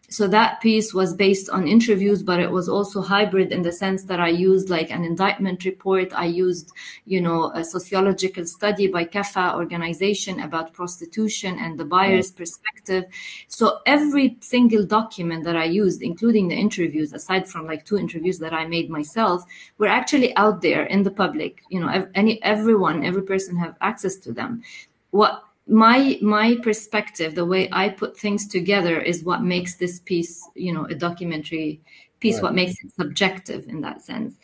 so 0.08 0.28
that 0.28 0.60
piece 0.60 0.94
was 0.94 1.14
based 1.14 1.48
on 1.50 1.66
interviews 1.66 2.22
but 2.22 2.40
it 2.40 2.50
was 2.50 2.68
also 2.68 3.00
hybrid 3.00 3.52
in 3.52 3.62
the 3.62 3.72
sense 3.72 4.04
that 4.04 4.20
i 4.20 4.28
used 4.28 4.70
like 4.70 4.90
an 4.90 5.04
indictment 5.04 5.64
report. 5.64 6.12
I 6.12 6.26
used 6.26 6.72
you 7.04 7.20
know 7.20 7.50
a 7.54 7.64
sociological 7.64 8.44
study 8.44 8.86
by 8.88 9.04
kafa 9.04 9.54
organization 9.54 10.40
about 10.40 10.72
prostitution 10.72 11.58
and 11.58 11.78
the 11.78 11.84
buyer's 11.84 12.32
mm. 12.32 12.36
perspective. 12.36 13.04
So 13.48 13.78
every 13.86 14.36
single 14.40 14.84
document 14.84 15.44
that 15.44 15.56
i 15.56 15.64
used 15.64 16.02
including 16.02 16.48
the 16.48 16.56
interviews 16.66 17.12
aside 17.12 17.48
from 17.48 17.66
like 17.66 17.84
two 17.84 17.98
interviews 17.98 18.38
that 18.38 18.52
i 18.52 18.66
made 18.66 18.90
myself 18.90 19.44
were 19.78 19.88
actually 19.88 20.36
out 20.36 20.62
there 20.62 20.84
in 20.84 21.02
the 21.02 21.10
public. 21.10 21.62
You 21.68 21.80
know 21.80 22.08
any 22.14 22.42
everyone 22.42 23.04
every 23.04 23.22
person 23.22 23.56
have 23.56 23.74
access 23.80 24.16
to 24.24 24.32
them. 24.32 24.62
What 25.10 25.45
my 25.66 26.18
my 26.22 26.56
perspective 26.62 27.34
the 27.34 27.44
way 27.44 27.68
i 27.72 27.88
put 27.88 28.16
things 28.16 28.46
together 28.46 29.00
is 29.00 29.24
what 29.24 29.42
makes 29.42 29.76
this 29.76 29.98
piece 30.00 30.48
you 30.54 30.72
know 30.72 30.84
a 30.84 30.94
documentary 30.94 31.80
piece 32.20 32.34
right. 32.36 32.44
what 32.44 32.54
makes 32.54 32.72
it 32.84 32.92
subjective 32.98 33.66
in 33.68 33.80
that 33.80 34.00
sense 34.00 34.36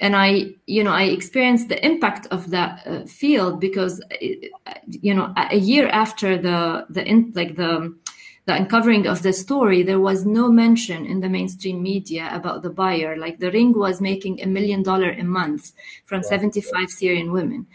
and 0.00 0.16
i 0.16 0.46
you 0.66 0.82
know 0.82 0.90
i 0.90 1.04
experienced 1.04 1.68
the 1.68 1.86
impact 1.86 2.26
of 2.32 2.50
that 2.50 2.84
uh, 2.86 3.04
field 3.04 3.60
because 3.60 4.02
you 4.86 5.14
know 5.14 5.32
a 5.36 5.56
year 5.56 5.88
after 5.88 6.36
the 6.36 6.84
the 6.90 7.06
in, 7.06 7.32
like 7.36 7.54
the 7.54 7.94
the 8.46 8.54
uncovering 8.54 9.06
of 9.06 9.22
the 9.22 9.32
story 9.32 9.82
there 9.82 10.00
was 10.00 10.26
no 10.26 10.50
mention 10.50 11.06
in 11.06 11.20
the 11.20 11.28
mainstream 11.28 11.82
media 11.82 12.28
about 12.32 12.62
the 12.62 12.70
buyer 12.70 13.16
like 13.16 13.38
the 13.38 13.50
ring 13.52 13.72
was 13.78 14.00
making 14.00 14.40
a 14.42 14.46
million 14.46 14.82
dollar 14.82 15.10
a 15.10 15.22
month 15.22 15.72
from 16.04 16.20
wow. 16.20 16.28
75 16.28 16.90
syrian 16.90 17.30
women 17.30 17.66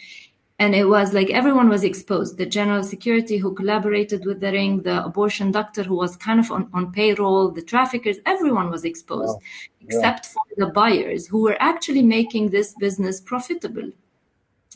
and 0.60 0.76
it 0.76 0.84
was 0.84 1.14
like 1.14 1.30
everyone 1.30 1.70
was 1.70 1.84
exposed 1.84 2.38
the 2.38 2.46
general 2.46 2.84
security 2.84 3.38
who 3.38 3.54
collaborated 3.54 4.26
with 4.26 4.40
the 4.42 4.52
ring 4.52 4.82
the 4.84 5.04
abortion 5.04 5.52
doctor 5.52 5.84
who 5.84 5.96
was 5.96 6.16
kind 6.18 6.40
of 6.40 6.52
on, 6.52 6.70
on 6.74 6.92
payroll 6.92 7.50
the 7.50 7.62
traffickers 7.62 8.18
everyone 8.26 8.70
was 8.70 8.86
exposed 8.86 9.38
wow. 9.38 9.42
except 9.82 10.26
yeah. 10.26 10.32
for 10.34 10.66
the 10.66 10.72
buyers 10.72 11.28
who 11.28 11.42
were 11.42 11.58
actually 11.60 12.04
making 12.04 12.50
this 12.50 12.76
business 12.80 13.20
profitable 13.22 13.90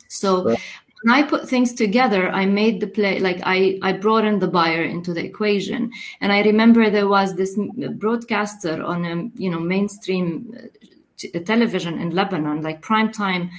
so 0.08 0.46
right. 0.46 0.60
when 1.04 1.14
i 1.14 1.22
put 1.22 1.48
things 1.48 1.74
together 1.74 2.30
i 2.30 2.46
made 2.46 2.80
the 2.80 2.88
play 2.88 3.20
like 3.20 3.40
i 3.44 3.78
i 3.82 3.92
brought 3.92 4.26
in 4.26 4.40
the 4.40 4.48
buyer 4.48 4.84
into 4.84 5.14
the 5.14 5.24
equation 5.24 5.92
and 6.22 6.32
i 6.32 6.42
remember 6.42 6.90
there 6.90 7.10
was 7.10 7.36
this 7.36 7.60
broadcaster 7.96 8.82
on 8.82 9.06
a 9.06 9.42
you 9.42 9.50
know 9.50 9.60
mainstream 9.60 10.58
uh, 10.58 11.40
television 11.46 12.00
in 12.00 12.10
lebanon 12.10 12.62
like 12.62 12.82
prime 12.82 13.12
time 13.12 13.50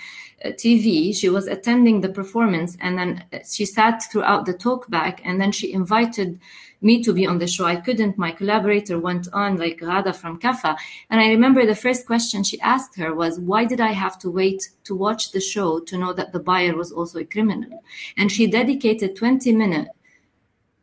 Uh, 0.44 0.48
TV. 0.48 1.16
She 1.16 1.30
was 1.30 1.46
attending 1.46 2.02
the 2.02 2.10
performance 2.10 2.76
and 2.78 2.98
then 2.98 3.24
uh, 3.32 3.38
she 3.50 3.64
sat 3.64 4.02
throughout 4.12 4.44
the 4.44 4.52
talk 4.52 4.90
back 4.90 5.22
and 5.24 5.40
then 5.40 5.52
she 5.52 5.72
invited 5.72 6.38
me 6.82 7.02
to 7.02 7.14
be 7.14 7.26
on 7.26 7.38
the 7.38 7.46
show. 7.46 7.64
I 7.64 7.76
couldn't. 7.76 8.18
My 8.18 8.30
collaborator 8.30 8.98
went 8.98 9.26
on, 9.32 9.56
like 9.56 9.80
Rada 9.80 10.12
from 10.12 10.38
Kafa. 10.38 10.76
And 11.08 11.18
I 11.18 11.28
remember 11.28 11.64
the 11.64 11.74
first 11.74 12.04
question 12.04 12.44
she 12.44 12.60
asked 12.60 12.98
her 12.98 13.14
was, 13.14 13.40
Why 13.40 13.64
did 13.64 13.80
I 13.80 13.92
have 13.92 14.18
to 14.18 14.30
wait 14.30 14.68
to 14.84 14.94
watch 14.94 15.32
the 15.32 15.40
show 15.40 15.80
to 15.80 15.96
know 15.96 16.12
that 16.12 16.32
the 16.32 16.40
buyer 16.40 16.76
was 16.76 16.92
also 16.92 17.20
a 17.20 17.24
criminal? 17.24 17.82
And 18.18 18.30
she 18.30 18.46
dedicated 18.46 19.16
20 19.16 19.50
minute 19.52 19.88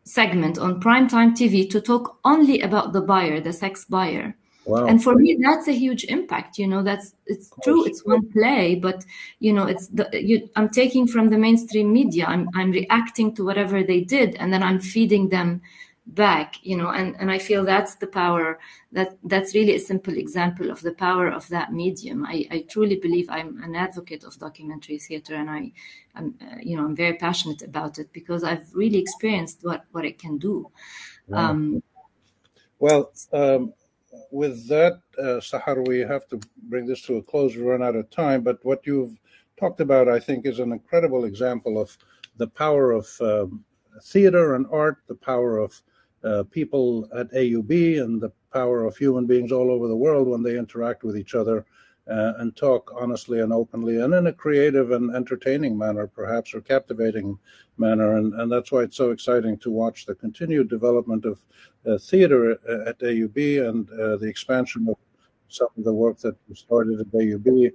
segment 0.04 0.58
on 0.58 0.82
primetime 0.82 1.34
TV 1.34 1.70
to 1.70 1.80
talk 1.80 2.18
only 2.26 2.62
about 2.62 2.94
the 2.94 3.02
buyer, 3.02 3.40
the 3.40 3.54
sex 3.54 3.86
buyer. 3.86 4.36
Wow. 4.66 4.86
And 4.86 5.04
for 5.04 5.16
me, 5.16 5.40
that's 5.42 5.68
a 5.68 5.74
huge 5.74 6.04
impact. 6.04 6.60
You 6.60 6.68
know, 6.68 6.84
that's 6.84 7.16
it's 7.26 7.52
true. 7.64 7.86
It's 7.86 8.06
one 8.06 8.30
play, 8.30 8.76
but 8.76 9.04
you 9.40 9.54
know, 9.54 9.66
it's 9.66 9.88
the 9.88 10.08
you, 10.14 10.50
I'm 10.56 10.70
taking 10.70 11.08
from 11.08 11.30
the 11.30 11.38
mainstream 11.38 11.92
media. 11.92 12.26
I'm 12.28 12.48
I'm 12.54 12.72
reacting 12.72 13.34
to 13.36 13.44
whatever 13.44 13.84
they 13.84 14.02
did, 14.02 14.36
and 14.36 14.54
then 14.54 14.62
I'm 14.62 14.80
feeding 14.80 15.30
them 15.30 15.62
back. 16.06 16.58
You 16.62 16.78
know, 16.78 16.90
and 16.90 17.16
and 17.20 17.32
I 17.32 17.40
feel 17.40 17.66
that's 17.66 17.96
the 17.96 18.06
power. 18.06 18.60
That 18.92 19.18
that's 19.24 19.56
really 19.56 19.74
a 19.74 19.80
simple 19.80 20.16
example 20.16 20.70
of 20.70 20.82
the 20.82 20.94
power 20.94 21.28
of 21.28 21.48
that 21.50 21.74
medium. 21.74 22.24
I 22.24 22.46
I 22.52 22.66
truly 22.70 22.98
believe 22.98 23.32
I'm 23.32 23.64
an 23.64 23.76
advocate 23.76 24.24
of 24.24 24.38
documentary 24.38 25.00
theater, 25.00 25.34
and 25.34 25.50
I 25.50 25.72
I'm 26.14 26.36
uh, 26.40 26.58
you 26.62 26.78
know 26.78 26.86
I'm 26.86 26.96
very 26.96 27.16
passionate 27.16 27.64
about 27.64 27.98
it 27.98 28.14
because 28.14 28.44
I've 28.44 28.72
really 28.76 29.00
experienced 29.00 29.62
what 29.64 29.86
what 29.92 30.06
it 30.06 30.20
can 30.20 30.38
do. 30.38 30.70
Wow. 31.28 31.50
Um, 31.50 31.84
well. 32.78 33.12
Um, 33.34 33.74
with 34.32 34.68
that, 34.68 35.02
uh, 35.18 35.40
Sahar, 35.40 35.88
we 35.88 36.00
have 36.00 36.28
to 36.30 36.40
bring 36.64 36.86
this 36.86 37.02
to 37.04 37.18
a 37.18 37.24
close. 37.24 37.56
We 37.56 37.64
run 37.64 37.84
out 37.84 37.96
of 37.96 38.10
time. 38.10 38.42
But 38.42 38.64
what 38.64 38.86
you've 38.86 39.18
talked 39.60 39.82
about, 39.82 40.10
I 40.10 40.20
think, 40.20 40.46
is 40.46 40.60
an 40.60 40.72
incredible 40.72 41.26
example 41.26 41.80
of 41.80 41.98
the 42.38 42.48
power 42.48 42.92
of 42.92 43.08
um, 43.22 43.64
theater 44.04 44.56
and 44.56 44.66
art, 44.72 44.98
the 45.08 45.16
power 45.16 45.58
of 45.58 45.82
uh, 46.24 46.44
people 46.52 47.10
at 47.16 47.32
AUB, 47.32 48.02
and 48.02 48.22
the 48.22 48.32
power 48.54 48.86
of 48.86 48.98
human 48.98 49.26
beings 49.26 49.52
all 49.52 49.72
over 49.72 49.88
the 49.88 49.96
world 49.96 50.28
when 50.28 50.44
they 50.44 50.58
interact 50.58 51.04
with 51.04 51.18
each 51.18 51.36
other 51.36 51.66
uh, 52.10 52.34
and 52.40 52.56
talk 52.56 52.92
honestly 53.00 53.40
and 53.40 53.54
openly 53.54 54.02
and 54.02 54.14
in 54.14 54.28
a 54.28 54.34
creative 54.34 54.92
and 54.92 55.16
entertaining 55.16 55.78
manner, 55.78 56.08
perhaps, 56.08 56.54
or 56.54 56.62
captivating 56.62 57.38
manner. 57.78 58.18
And, 58.18 58.34
and 58.34 58.52
that's 58.52 58.72
why 58.72 58.82
it's 58.82 58.98
so 58.98 59.12
exciting 59.12 59.58
to 59.60 59.72
watch 59.72 60.06
the 60.06 60.16
continued 60.16 60.70
development 60.70 61.26
of 61.26 61.40
uh, 61.88 61.98
theater 61.98 62.52
at 62.88 63.00
AUB 63.00 63.68
and 63.70 63.90
uh, 63.92 64.18
the 64.18 64.28
expansion 64.28 64.88
of 64.90 64.96
some 65.48 65.68
of 65.78 65.84
the 65.84 65.94
work 65.94 66.18
that 66.20 66.36
we 66.48 66.56
started 66.56 67.00
at 67.00 67.12
AUB 67.12 67.72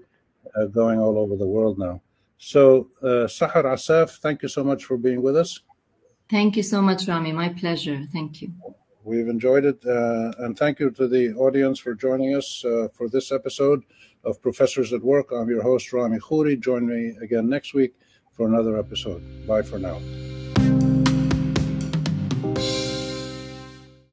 uh, 0.56 0.66
going 0.66 0.98
all 0.98 1.18
over 1.18 1.36
the 1.36 1.46
world 1.46 1.78
now. 1.78 2.00
So, 2.38 2.88
uh, 3.02 3.26
Sahar 3.26 3.64
Assaf, 3.64 4.18
thank 4.18 4.42
you 4.42 4.48
so 4.48 4.62
much 4.62 4.84
for 4.84 4.96
being 4.96 5.22
with 5.22 5.36
us. 5.36 5.60
Thank 6.28 6.56
you 6.56 6.62
so 6.62 6.82
much, 6.82 7.08
Rami. 7.08 7.32
My 7.32 7.48
pleasure. 7.48 8.02
Thank 8.12 8.42
you. 8.42 8.52
We've 9.04 9.28
enjoyed 9.28 9.64
it. 9.64 9.84
Uh, 9.86 10.32
and 10.44 10.58
thank 10.58 10.80
you 10.80 10.90
to 10.90 11.06
the 11.06 11.32
audience 11.34 11.78
for 11.78 11.94
joining 11.94 12.34
us 12.34 12.64
uh, 12.64 12.88
for 12.92 13.08
this 13.08 13.30
episode 13.30 13.84
of 14.26 14.42
Professors 14.42 14.92
at 14.92 15.02
Work. 15.02 15.30
I'm 15.32 15.48
your 15.48 15.62
host, 15.62 15.92
Rami 15.92 16.18
Khouri. 16.18 16.60
Join 16.60 16.86
me 16.86 17.16
again 17.22 17.48
next 17.48 17.72
week 17.72 17.94
for 18.32 18.46
another 18.46 18.76
episode. 18.78 19.22
Bye 19.46 19.62
for 19.62 19.78
now. 19.78 19.98